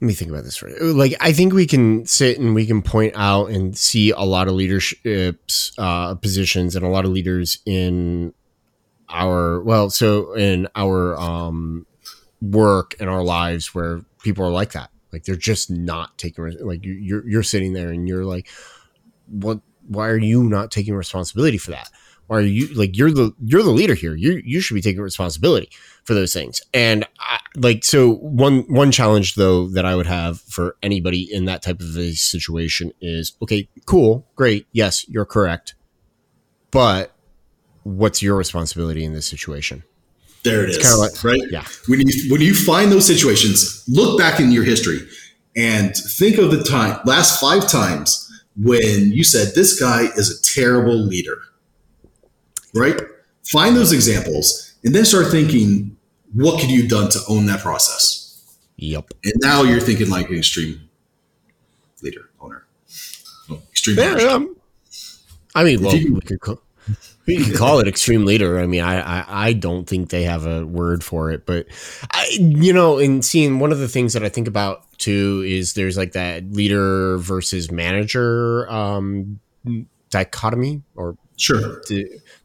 [0.00, 0.58] Let me think about this.
[0.58, 4.10] for Right, like I think we can sit and we can point out and see
[4.10, 5.40] a lot of leadership
[5.78, 8.34] uh, positions and a lot of leaders in
[9.08, 11.86] our well, so in our um,
[12.42, 14.90] work and our lives where people are like that.
[15.12, 18.48] Like they're just not taking like you're you're sitting there and you're like,
[19.28, 19.60] what?
[19.88, 21.88] Why are you not taking responsibility for that?
[22.28, 24.14] Or you like you're the you're the leader here.
[24.14, 25.70] You you should be taking responsibility
[26.04, 26.60] for those things.
[26.74, 31.44] And I, like so one one challenge though that I would have for anybody in
[31.44, 35.74] that type of a situation is okay, cool, great, yes, you're correct,
[36.70, 37.12] but
[37.84, 39.84] what's your responsibility in this situation?
[40.42, 40.98] There it it's is.
[40.98, 41.40] Like, right?
[41.50, 41.64] Yeah.
[41.86, 45.00] When you when you find those situations, look back in your history
[45.56, 48.22] and think of the time last five times
[48.56, 51.42] when you said this guy is a terrible leader
[52.76, 53.00] right?
[53.44, 55.96] Find those examples and then start thinking,
[56.32, 58.56] what could you have done to own that process?
[58.76, 59.10] Yep.
[59.24, 60.88] And now you're thinking like an extreme
[62.02, 62.66] leader, owner.
[63.50, 64.56] Oh, extreme yeah, um,
[65.54, 66.60] I mean, well, you, we could call,
[67.26, 68.60] we could call it extreme leader.
[68.60, 71.66] I mean, I, I, I don't think they have a word for it, but
[72.10, 75.72] I, you know, in seeing one of the things that I think about too is
[75.74, 79.40] there's like that leader versus manager um,
[80.10, 81.82] dichotomy or sure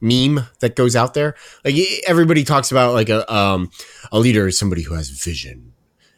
[0.02, 1.36] meme that goes out there.
[1.64, 1.76] Like
[2.08, 3.70] everybody talks about like a um
[4.12, 5.74] a leader is somebody who has vision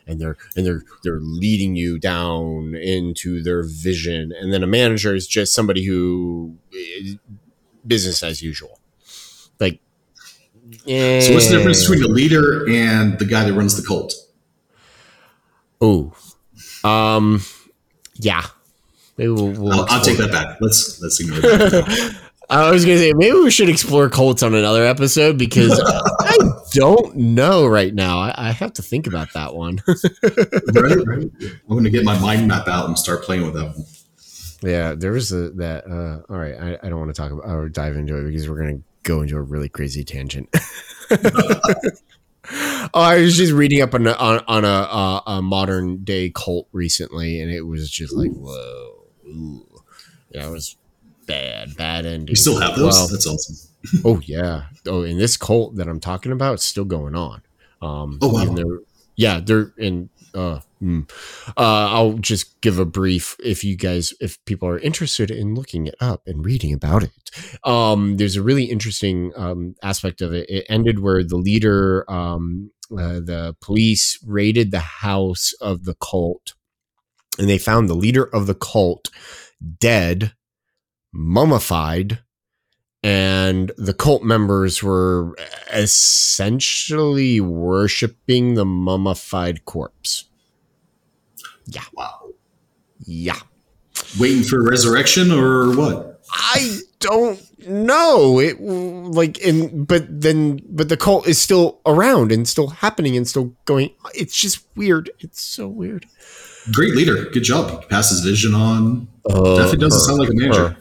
[0.07, 5.13] and they're and they're they're leading you down into their vision and then a manager
[5.13, 6.55] is just somebody who
[7.85, 8.79] business as usual.
[9.59, 9.79] Like
[10.87, 11.21] eh.
[11.21, 14.13] So what's the difference between a leader and the guy that runs the cult?
[15.81, 16.13] Oh.
[16.83, 17.41] Um
[18.15, 18.45] yeah.
[19.15, 20.57] We'll, we'll I'll, I'll, take that back.
[20.59, 22.19] Let's let's ignore that.
[22.49, 25.79] I was gonna say maybe we should explore cults on another episode because
[26.19, 26.37] I
[26.71, 28.19] don't know right now.
[28.19, 29.81] I, I have to think about that one.
[29.87, 31.31] right, right.
[31.41, 33.85] I'm gonna get my mind map out and start playing with that one.
[34.61, 35.85] Yeah, there was a that.
[35.87, 38.49] Uh, all right, I, I don't want to talk about or dive into it because
[38.49, 40.49] we're gonna go into a really crazy tangent.
[41.11, 46.29] oh, I was just reading up on a, on, on a, uh, a modern day
[46.29, 49.81] cult recently, and it was just like, whoa, ooh.
[50.31, 50.77] yeah, it was
[51.25, 52.29] bad, bad ending.
[52.29, 52.93] You still have those?
[52.93, 53.69] Well, That's awesome.
[54.05, 54.63] oh yeah.
[54.87, 57.41] Oh, in this cult that I'm talking about, it's still going on.
[57.81, 58.53] Um, oh wow.
[58.53, 58.79] They're,
[59.15, 60.09] yeah, they're in.
[60.33, 61.07] Uh, mm,
[61.49, 65.85] uh, I'll just give a brief if you guys, if people are interested in looking
[65.85, 67.11] it up and reading about it.
[67.63, 70.49] Um, there's a really interesting um, aspect of it.
[70.49, 76.55] It ended where the leader, um, uh, the police raided the house of the cult,
[77.37, 79.09] and they found the leader of the cult
[79.79, 80.33] dead
[81.13, 82.19] mummified
[83.03, 85.35] and the cult members were
[85.73, 90.25] essentially worshiping the mummified corpse.
[91.65, 91.83] Yeah.
[91.93, 92.29] Wow.
[93.05, 93.39] Yeah.
[94.19, 96.21] Waiting for resurrection or what?
[96.31, 98.39] I don't know.
[98.39, 103.27] It like in but then but the cult is still around and still happening and
[103.27, 103.91] still going.
[104.15, 105.11] It's just weird.
[105.19, 106.05] It's so weird.
[106.71, 107.25] Great leader.
[107.25, 107.81] Good job.
[107.81, 109.09] He passes vision on.
[109.29, 110.69] Uh, Definitely doesn't her, sound like a manager.
[110.69, 110.77] Her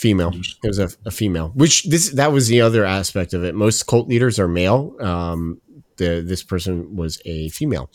[0.00, 0.32] female.
[0.64, 3.54] It was a, a, female, which this that was the other aspect of it.
[3.54, 4.96] Most cult leaders are male.
[4.98, 5.60] Um,
[5.98, 7.90] the this person was a female.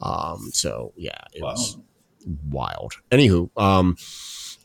[0.00, 1.50] Um, so yeah, it wow.
[1.50, 1.76] was
[2.48, 2.94] wild.
[3.10, 3.96] Anywho, um,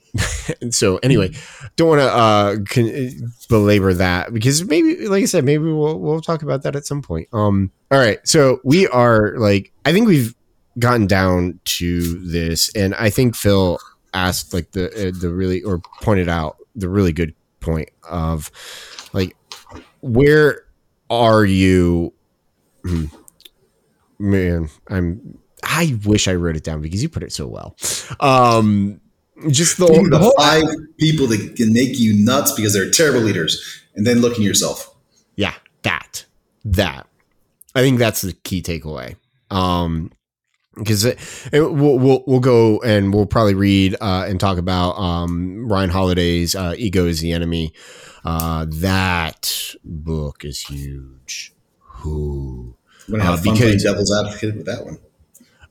[0.70, 1.32] so anyway,
[1.78, 6.22] don't want to uh con- belabor that because maybe, like I said, maybe we'll we'll
[6.22, 7.28] talk about that at some point.
[7.34, 10.36] Um, all right, so we are like, I think we've
[10.78, 13.80] gotten down to this, and I think Phil
[14.14, 18.52] asked like the uh, the really or pointed out the really good point of
[19.14, 19.36] like
[20.02, 20.66] where
[21.10, 22.14] are you?
[22.86, 23.06] Hmm,
[24.20, 27.76] man i'm i wish i wrote it down because you put it so well.
[28.20, 29.00] Um
[29.50, 30.64] just the, the, the five
[31.00, 34.96] people that can make you nuts because they're terrible leaders and then look in yourself.
[35.36, 36.26] Yeah that
[36.66, 37.08] that.
[37.76, 39.16] I think that's the key takeaway.
[39.50, 40.12] Um
[40.76, 41.06] because
[41.52, 46.56] we'll, we'll we'll go and we'll probably read uh, and talk about um, Ryan Holiday's
[46.56, 47.74] uh, "Ego Is the Enemy."
[48.26, 51.54] Uh, that book is huge.
[51.80, 52.76] Who?
[53.08, 54.98] I'm gonna have uh, fun because, devil's advocate with that one.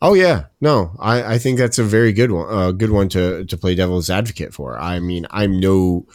[0.00, 2.68] Oh yeah, no, I, I think that's a very good one.
[2.68, 4.78] A good one to to play devil's advocate for.
[4.78, 6.07] I mean, I'm no,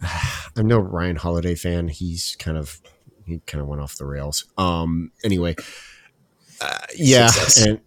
[0.56, 1.88] I'm no Ryan Holiday fan.
[1.88, 2.80] He's kind of
[3.24, 4.44] he kind of went off the rails.
[4.56, 5.12] Um.
[5.24, 5.56] Anyway.
[6.60, 7.66] Uh, yeah, Success.
[7.66, 7.80] and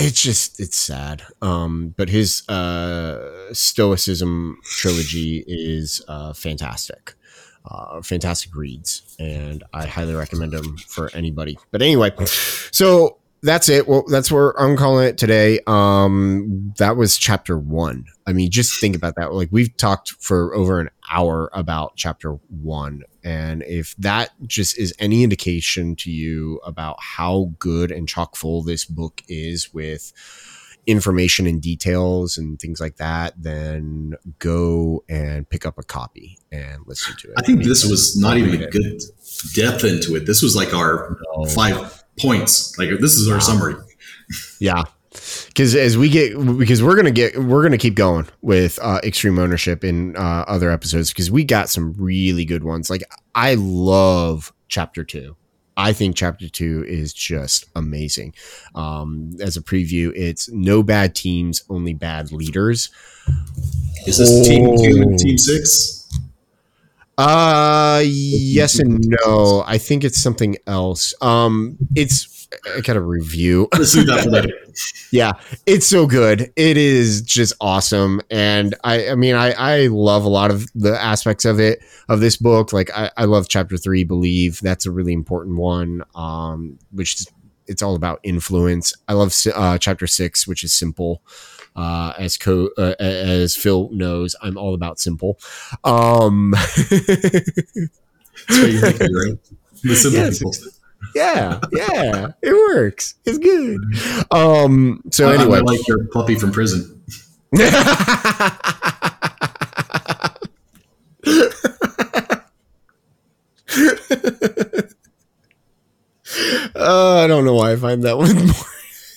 [0.00, 1.22] it's just it's sad.
[1.42, 7.14] Um but his uh stoicism trilogy is uh fantastic.
[7.64, 11.58] Uh fantastic reads and i highly recommend them for anybody.
[11.70, 12.12] But anyway
[12.72, 13.88] so that's it.
[13.88, 15.60] Well that's where i'm calling it today.
[15.66, 18.06] Um that was chapter one.
[18.26, 19.32] I mean just think about that.
[19.34, 24.94] Like we've talked for over an hour about chapter one and if that just is
[24.98, 30.12] any indication to you about how good and chock full this book is with
[30.86, 36.82] information and details and things like that, then go and pick up a copy and
[36.86, 37.34] listen to it.
[37.38, 39.02] I think this was not even a good
[39.54, 40.26] depth into it.
[40.26, 41.44] This was like our no.
[41.44, 42.76] five points.
[42.78, 43.40] Like this is our wow.
[43.40, 43.74] summary.
[44.58, 44.84] Yeah
[45.48, 49.38] because as we get because we're gonna get we're gonna keep going with uh, extreme
[49.38, 52.90] ownership in uh, other episodes because we got some really good ones.
[52.90, 53.02] Like
[53.34, 55.36] i love chapter two.
[55.76, 58.34] I think chapter two is just amazing.
[58.74, 62.90] Um, as a preview it's no bad teams only bad leaders.
[64.06, 64.44] Is this oh.
[64.44, 66.08] team two and team six?
[67.18, 69.62] Uh yes and no.
[69.66, 71.12] I think it's something else.
[71.20, 72.29] Um it's
[72.76, 73.68] I got a review.
[75.12, 75.32] yeah,
[75.66, 76.52] it's so good.
[76.56, 81.00] It is just awesome, and I, I mean, I, I love a lot of the
[81.00, 82.72] aspects of it of this book.
[82.72, 86.02] Like, I, I love chapter three, believe that's a really important one.
[86.14, 87.26] Um, which is,
[87.66, 88.92] it's all about influence.
[89.06, 91.22] I love uh, chapter six, which is simple.
[91.76, 95.38] Uh, as co uh, as Phil knows, I'm all about simple.
[95.84, 96.50] Um,
[96.90, 96.90] that's
[98.48, 99.38] what you're thinking, right?
[99.82, 100.79] The simple people
[101.14, 103.14] yeah, yeah, it works.
[103.24, 103.78] It's good.
[104.30, 105.02] Um.
[105.10, 107.02] So I, anyway, I like your puppy from prison.
[116.74, 118.54] uh, I don't know why I find that one more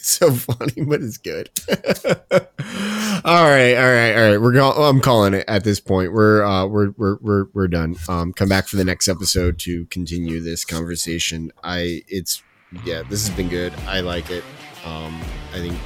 [0.02, 1.50] so funny, but it's good.
[3.26, 4.38] all right, all right, all right.
[4.38, 4.74] We're going.
[4.78, 6.14] I'm calling it at this point.
[6.14, 7.96] We're uh, we're we're we're we're done.
[8.08, 11.52] Um, come back for the next episode to continue this conversation.
[11.64, 12.42] I it's
[12.86, 13.74] yeah, this has been good.
[13.88, 14.44] I like it.
[14.86, 15.22] Um,
[15.54, 15.78] I think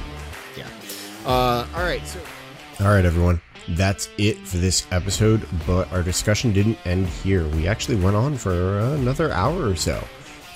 [0.56, 0.66] yeah.
[1.26, 2.20] Uh, all right, so
[2.80, 3.40] all right, everyone.
[3.70, 7.46] That's it for this episode, but our discussion didn't end here.
[7.48, 10.02] We actually went on for another hour or so.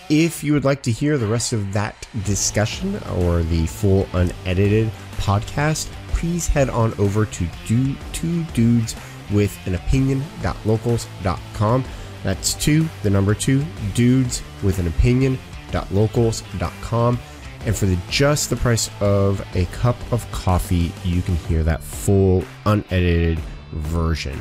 [0.08, 4.90] If you would like to hear the rest of that discussion or the full unedited
[5.18, 8.96] podcast, please head on over to do two dudes
[9.32, 11.84] with an opinion.locals.com.
[12.22, 13.64] That's two, the number two,
[13.94, 17.18] dudes with an opinion.locals.com.
[17.64, 21.80] And for the, just the price of a cup of coffee, you can hear that
[21.82, 23.38] full unedited
[23.70, 24.40] version.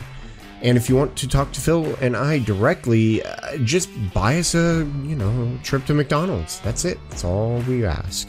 [0.64, 4.54] And if you want to talk to Phil and I directly, uh, just buy us
[4.54, 6.60] a, you know, trip to McDonald's.
[6.60, 7.00] That's it.
[7.10, 8.28] That's all we ask.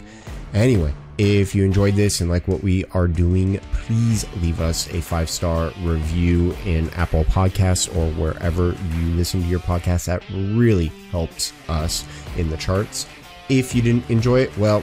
[0.54, 5.00] Anyway, if you enjoyed this and like what we are doing, please leave us a
[5.00, 10.06] five star review in Apple Podcasts or wherever you listen to your podcast.
[10.06, 12.04] That really helps us
[12.36, 13.06] in the charts.
[13.48, 14.82] If you didn't enjoy it, well,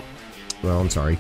[0.64, 1.20] well, I'm sorry.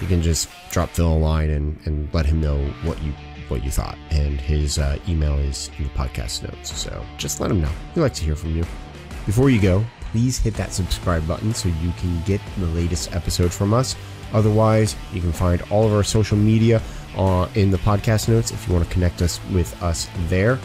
[0.00, 3.12] You can just drop Phil a line and, and let him know what you
[3.48, 3.98] what you thought.
[4.10, 6.72] And his uh, email is in the podcast notes.
[6.78, 7.70] So just let him know.
[7.96, 8.64] We'd like to hear from you.
[9.26, 13.52] Before you go, please hit that subscribe button so you can get the latest episode
[13.52, 13.96] from us.
[14.32, 16.82] Otherwise, you can find all of our social media
[17.16, 20.58] uh, in the podcast notes if you want to connect us with us there.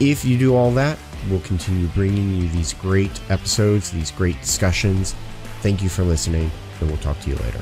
[0.00, 0.98] If you do all that,
[1.28, 5.14] we'll continue bringing you these great episodes, these great discussions.
[5.60, 6.50] Thank you for listening,
[6.80, 7.60] and we'll talk to you later.